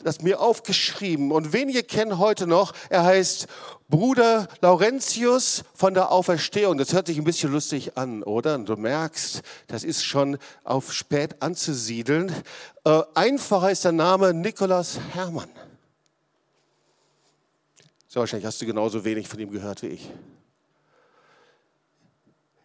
das 0.04 0.22
mir 0.22 0.40
aufgeschrieben. 0.40 1.32
Und 1.32 1.52
wenige 1.52 1.82
kennen 1.82 2.18
heute 2.18 2.46
noch, 2.46 2.72
er 2.90 3.04
heißt 3.04 3.46
Bruder 3.88 4.48
Laurentius 4.60 5.64
von 5.74 5.94
der 5.94 6.10
Auferstehung. 6.10 6.78
Das 6.78 6.92
hört 6.92 7.06
sich 7.06 7.18
ein 7.18 7.24
bisschen 7.24 7.52
lustig 7.52 7.96
an, 7.96 8.22
oder? 8.22 8.54
Und 8.54 8.68
du 8.68 8.76
merkst, 8.76 9.42
das 9.66 9.84
ist 9.84 10.04
schon 10.04 10.38
auf 10.64 10.92
spät 10.92 11.42
anzusiedeln. 11.42 12.32
Äh, 12.84 13.02
einfacher 13.14 13.70
ist 13.70 13.84
der 13.84 13.92
Name 13.92 14.32
Nikolaus 14.32 14.98
Hermann. 15.12 15.50
So, 18.08 18.20
wahrscheinlich 18.20 18.46
hast 18.46 18.60
du 18.62 18.66
genauso 18.66 19.04
wenig 19.04 19.28
von 19.28 19.40
ihm 19.40 19.50
gehört 19.50 19.82
wie 19.82 19.88
ich. 19.88 20.10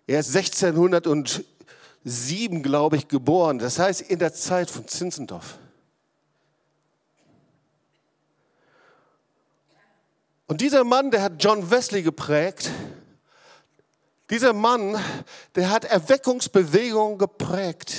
Er 0.08 0.22
ist 0.22 0.36
1607, 0.36 2.64
glaube 2.64 2.96
ich, 2.96 3.10
geboren. 3.10 3.60
Das 3.60 3.80
heißt, 3.80 4.02
in 4.02 4.20
der 4.20 4.34
Zeit 4.34 4.70
von 4.70 4.88
Zinzendorf. 4.88 5.58
Und 10.48 10.62
dieser 10.62 10.86
Mann, 10.86 11.12
der 11.12 11.22
hat 11.22 11.34
John 11.40 11.70
Wesley 11.70 12.02
geprägt. 12.02 12.72
Dieser 14.30 14.54
Mann, 14.54 14.98
der 15.56 15.70
hat 15.70 15.86
Erweckungsbewegungen 15.86 17.18
geprägt. 17.18 17.94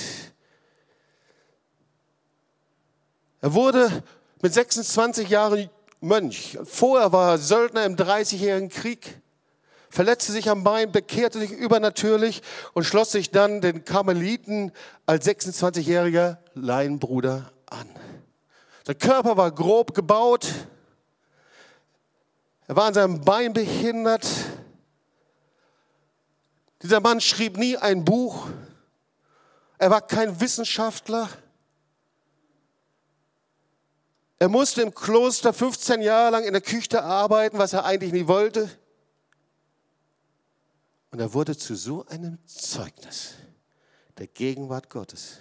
Er 3.41 3.53
wurde 3.53 4.03
mit 4.41 4.53
26 4.53 5.29
Jahren 5.29 5.69
Mönch. 6.01 6.57
Vorher 6.63 7.11
war 7.11 7.31
er 7.31 7.37
Söldner 7.37 7.85
im 7.85 7.95
30-jährigen 7.95 8.69
Krieg, 8.69 9.19
verletzte 9.89 10.31
sich 10.31 10.49
am 10.49 10.63
Bein, 10.63 10.91
bekehrte 10.91 11.39
sich 11.39 11.51
übernatürlich 11.51 12.41
und 12.73 12.83
schloss 12.83 13.11
sich 13.11 13.31
dann 13.31 13.61
den 13.61 13.85
Karmeliten 13.85 14.71
als 15.05 15.25
26-jähriger 15.27 16.37
Laienbruder 16.53 17.51
an. 17.67 17.89
Sein 18.85 18.97
Körper 18.97 19.37
war 19.37 19.51
grob 19.51 19.93
gebaut, 19.93 20.47
er 22.69 22.75
war 22.75 22.85
an 22.85 22.93
seinem 22.93 23.21
Bein 23.21 23.51
behindert. 23.51 24.27
Dieser 26.83 26.99
Mann 26.99 27.19
schrieb 27.19 27.57
nie 27.57 27.75
ein 27.75 28.05
Buch. 28.05 28.47
Er 29.79 29.89
war 29.89 30.05
kein 30.05 30.39
Wissenschaftler. 30.39 31.29
Er 34.37 34.49
musste 34.49 34.83
im 34.83 34.93
Kloster 34.93 35.51
15 35.51 36.03
Jahre 36.03 36.29
lang 36.29 36.43
in 36.43 36.53
der 36.53 36.61
Küche 36.61 37.03
arbeiten, 37.03 37.57
was 37.57 37.73
er 37.73 37.85
eigentlich 37.85 38.13
nie 38.13 38.27
wollte. 38.27 38.69
Und 41.09 41.19
er 41.19 41.33
wurde 41.33 41.57
zu 41.57 41.75
so 41.75 42.05
einem 42.05 42.37
Zeugnis 42.45 43.33
der 44.19 44.27
Gegenwart 44.27 44.91
Gottes, 44.91 45.39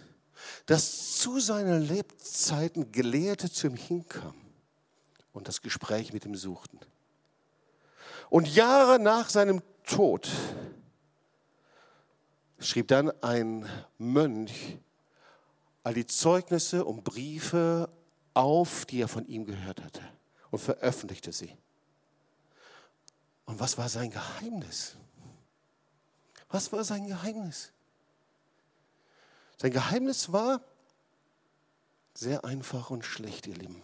dass 0.65 1.19
zu 1.19 1.41
seinen 1.41 1.83
Lebzeiten 1.83 2.91
Gelehrte 2.91 3.53
zu 3.53 3.67
ihm 3.67 3.77
hinkamen 3.77 4.41
und 5.35 5.47
das 5.47 5.61
Gespräch 5.61 6.15
mit 6.15 6.25
ihm 6.25 6.35
suchten. 6.35 6.81
Und 8.31 8.49
Jahre 8.49 8.99
nach 8.99 9.31
seinem 9.31 9.63
Tod 9.85 10.29
schrieb 12.59 12.89
dann 12.89 13.11
ein 13.23 13.69
Mönch 13.99 14.79
all 15.83 15.95
die 15.95 16.07
Zeugnisse 16.07 16.85
und 16.85 17.05
Briefe 17.05 17.89
auf, 18.35 18.85
die 18.85 19.01
er 19.01 19.09
von 19.09 19.27
ihm 19.27 19.47
gehört 19.47 19.83
hatte 19.83 20.03
und 20.51 20.59
veröffentlichte 20.59 21.33
sie. 21.33 21.57
Und 23.47 23.61
was 23.61 23.79
war 23.79 23.89
sein 23.89 24.11
Geheimnis? 24.11 24.97
Was 26.51 26.73
war 26.73 26.85
sein 26.85 27.07
Geheimnis? 27.07 27.73
Sein 29.57 29.73
Geheimnis 29.73 30.33
war 30.33 30.61
sehr 32.15 32.45
einfach 32.45 32.91
und 32.91 33.05
schlecht, 33.05 33.47
ihr 33.47 33.55
Lieben. 33.55 33.83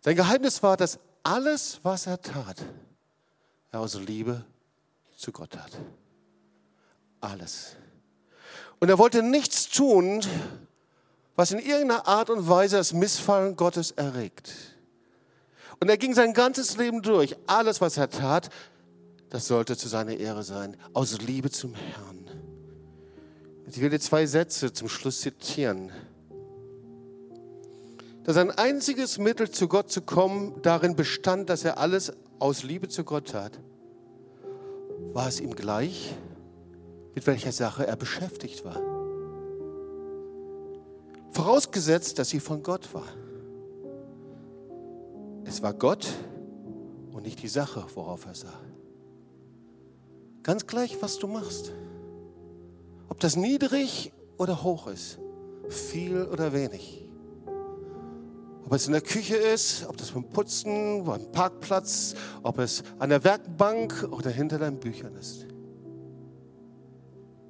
Sein 0.00 0.16
Geheimnis 0.16 0.62
war, 0.62 0.76
dass 0.76 0.98
alles, 1.22 1.80
was 1.82 2.06
er 2.06 2.20
tat, 2.20 2.64
aus 3.72 3.94
Liebe 3.94 4.44
zu 5.16 5.32
Gott 5.32 5.56
hat. 5.56 5.72
Alles. 7.20 7.76
Und 8.78 8.88
er 8.88 8.98
wollte 8.98 9.22
nichts 9.22 9.68
tun, 9.68 10.22
was 11.34 11.52
in 11.52 11.58
irgendeiner 11.58 12.06
Art 12.06 12.30
und 12.30 12.48
Weise 12.48 12.76
das 12.76 12.92
Missfallen 12.92 13.56
Gottes 13.56 13.90
erregt. 13.92 14.52
Und 15.80 15.88
er 15.88 15.98
ging 15.98 16.14
sein 16.14 16.32
ganzes 16.32 16.76
Leben 16.76 17.02
durch. 17.02 17.36
Alles, 17.46 17.80
was 17.80 17.96
er 17.96 18.08
tat, 18.08 18.50
das 19.30 19.46
sollte 19.46 19.76
zu 19.76 19.88
seiner 19.88 20.16
Ehre 20.16 20.42
sein, 20.42 20.76
aus 20.92 21.20
Liebe 21.20 21.50
zum 21.50 21.74
Herrn. 21.74 22.30
Ich 23.68 23.80
will 23.80 23.90
dir 23.90 24.00
zwei 24.00 24.26
Sätze 24.26 24.72
zum 24.72 24.88
Schluss 24.88 25.20
zitieren. 25.20 25.90
Dass 28.24 28.36
ein 28.36 28.50
einziges 28.50 29.18
Mittel, 29.18 29.50
zu 29.50 29.68
Gott 29.68 29.90
zu 29.90 30.02
kommen, 30.02 30.60
darin 30.62 30.96
bestand, 30.96 31.50
dass 31.50 31.64
er 31.64 31.78
alles 31.78 32.12
aus 32.38 32.62
Liebe 32.62 32.88
zu 32.88 33.04
Gott 33.04 33.28
tat, 33.28 33.58
war 35.12 35.28
es 35.28 35.40
ihm 35.40 35.54
gleich, 35.54 36.14
mit 37.14 37.26
welcher 37.26 37.52
Sache 37.52 37.86
er 37.86 37.96
beschäftigt 37.96 38.64
war. 38.64 38.80
Vorausgesetzt, 41.30 42.18
dass 42.18 42.30
sie 42.30 42.40
von 42.40 42.62
Gott 42.62 42.92
war. 42.94 43.08
Es 45.44 45.62
war 45.62 45.74
Gott 45.74 46.06
und 47.12 47.24
nicht 47.24 47.42
die 47.42 47.48
Sache, 47.48 47.84
worauf 47.94 48.26
er 48.26 48.34
sah. 48.34 48.60
Ganz 50.42 50.66
gleich, 50.66 51.00
was 51.00 51.18
du 51.18 51.26
machst. 51.26 51.72
Ob 53.08 53.20
das 53.20 53.36
niedrig 53.36 54.12
oder 54.38 54.62
hoch 54.62 54.86
ist, 54.86 55.18
viel 55.68 56.24
oder 56.24 56.52
wenig. 56.52 57.05
Ob 58.66 58.72
es 58.72 58.88
in 58.88 58.92
der 58.94 59.00
Küche 59.00 59.36
ist, 59.36 59.86
ob 59.88 59.96
das 59.96 60.10
beim 60.10 60.24
Putzen, 60.24 61.04
beim 61.04 61.30
Parkplatz, 61.30 62.14
ob 62.42 62.58
es 62.58 62.82
an 62.98 63.10
der 63.10 63.22
Werkbank 63.22 64.08
oder 64.10 64.28
hinter 64.28 64.58
deinen 64.58 64.80
Büchern 64.80 65.14
ist. 65.14 65.46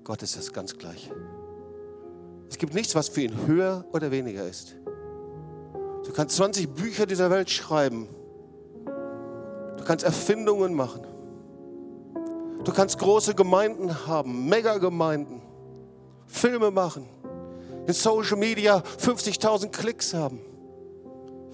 Gott 0.05 0.23
ist 0.23 0.37
das 0.37 0.53
ganz 0.53 0.77
gleich. 0.77 1.11
Es 2.51 2.59
gibt 2.59 2.75
nichts, 2.75 2.95
was 2.95 3.09
für 3.09 3.23
ihn 3.23 3.47
höher 3.47 3.87
oder 3.93 4.11
weniger 4.11 4.47
ist. 4.47 4.77
Du 6.05 6.13
kannst 6.13 6.37
20 6.37 6.69
Bücher 6.69 7.07
dieser 7.07 7.31
Welt 7.31 7.49
schreiben. 7.49 8.09
Du 8.85 9.85
kannst 9.85 10.05
Erfindungen 10.05 10.75
machen. 10.75 11.01
Du 12.63 12.73
kannst 12.73 12.99
große 12.99 13.35
Gemeinden 13.35 14.07
haben, 14.07 14.51
Megagemeinden, 14.51 15.41
Filme 16.27 16.71
machen, 16.71 17.09
in 17.87 17.95
Social 17.95 18.37
Media 18.37 18.83
50.000 18.99 19.71
Klicks 19.71 20.13
haben. 20.13 20.41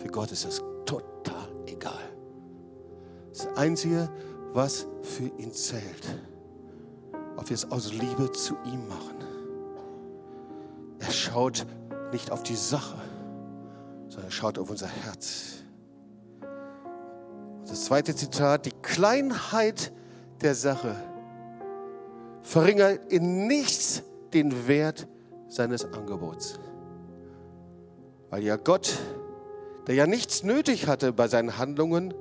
Für 0.03 0.09
Gott 0.09 0.33
ist 0.33 0.45
das 0.45 0.61
total 0.85 1.49
egal. 1.67 2.03
Das 3.33 3.47
Einzige, 3.57 4.11
was 4.53 4.87
für 5.03 5.31
ihn 5.39 5.53
zählt, 5.53 6.19
ob 7.37 7.49
wir 7.49 7.55
es 7.55 7.71
aus 7.71 7.93
Liebe 7.93 8.33
zu 8.33 8.57
ihm 8.65 8.89
machen. 8.89 9.17
Er 10.99 11.11
schaut 11.13 11.65
nicht 12.11 12.33
auf 12.33 12.43
die 12.43 12.57
Sache, 12.57 12.99
sondern 14.09 14.25
er 14.25 14.33
schaut 14.33 14.59
auf 14.59 14.71
unser 14.71 14.89
Herz. 14.89 15.63
Das 17.69 17.85
zweite 17.85 18.15
Zitat, 18.15 18.67
die 18.67 18.73
Kleinheit 18.83 19.93
der 20.41 20.57
Sache 20.57 20.97
verringert 22.43 23.13
in 23.13 23.47
nichts 23.47 24.03
den 24.35 24.67
Wert 24.67 25.07
seines 25.49 25.85
Angebots. 25.85 26.59
Weil 28.31 28.43
ja 28.43 28.57
Gott 28.57 28.99
der 29.87 29.95
ja 29.95 30.07
nichts 30.07 30.43
nötig 30.43 30.87
hatte 30.87 31.13
bei 31.13 31.29
seinen 31.29 31.59
Handlungen, 31.59 32.15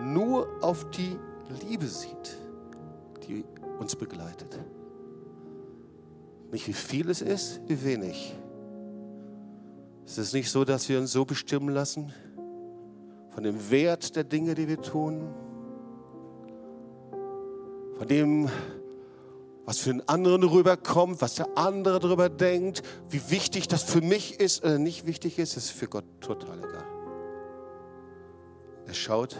nur 0.00 0.48
auf 0.60 0.90
die 0.90 1.18
Liebe 1.68 1.86
sieht, 1.86 2.38
die 3.26 3.44
uns 3.78 3.96
begleitet. 3.96 4.58
Nicht 6.52 6.68
wie 6.68 6.72
viel 6.72 7.10
es 7.10 7.22
ist, 7.22 7.60
wie 7.66 7.82
wenig. 7.84 8.34
Es 10.06 10.18
ist 10.18 10.34
nicht 10.34 10.50
so, 10.50 10.64
dass 10.64 10.88
wir 10.88 10.98
uns 10.98 11.12
so 11.12 11.24
bestimmen 11.24 11.70
lassen 11.70 12.12
von 13.30 13.42
dem 13.42 13.70
Wert 13.70 14.16
der 14.16 14.24
Dinge, 14.24 14.54
die 14.54 14.68
wir 14.68 14.80
tun, 14.80 15.34
von 17.98 18.06
dem, 18.06 18.48
was 19.64 19.78
für 19.78 19.90
einen 19.90 20.08
anderen 20.08 20.44
rüberkommt, 20.44 21.20
was 21.20 21.34
der 21.34 21.58
andere 21.58 21.98
darüber 21.98 22.28
denkt, 22.28 22.82
wie 23.10 23.30
wichtig 23.30 23.68
das 23.68 23.82
für 23.82 24.00
mich 24.00 24.38
ist 24.38 24.62
oder 24.64 24.78
nicht 24.78 25.06
wichtig 25.06 25.38
ist, 25.38 25.56
ist 25.56 25.70
für 25.70 25.88
Gott 25.88 26.04
total 26.20 26.58
egal. 26.60 26.95
Er 28.86 28.94
schaut, 28.94 29.36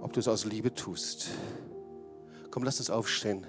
ob 0.00 0.12
du 0.12 0.20
es 0.20 0.28
aus 0.28 0.44
Liebe 0.44 0.74
tust. 0.74 1.28
Komm, 2.50 2.62
lass 2.62 2.78
uns 2.78 2.90
aufstehen. 2.90 3.46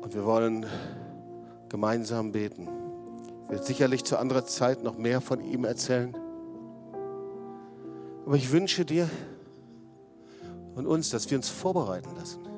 Und 0.00 0.14
wir 0.14 0.24
wollen 0.24 0.66
gemeinsam 1.68 2.32
beten. 2.32 2.68
Ich 3.44 3.50
werde 3.50 3.64
sicherlich 3.64 4.04
zu 4.04 4.18
anderer 4.18 4.44
Zeit 4.44 4.82
noch 4.82 4.98
mehr 4.98 5.20
von 5.20 5.40
ihm 5.40 5.64
erzählen. 5.64 6.16
Aber 8.24 8.36
ich 8.36 8.50
wünsche 8.50 8.84
dir 8.84 9.08
und 10.74 10.86
uns, 10.86 11.10
dass 11.10 11.30
wir 11.30 11.38
uns 11.38 11.48
vorbereiten 11.48 12.10
lassen 12.16 12.55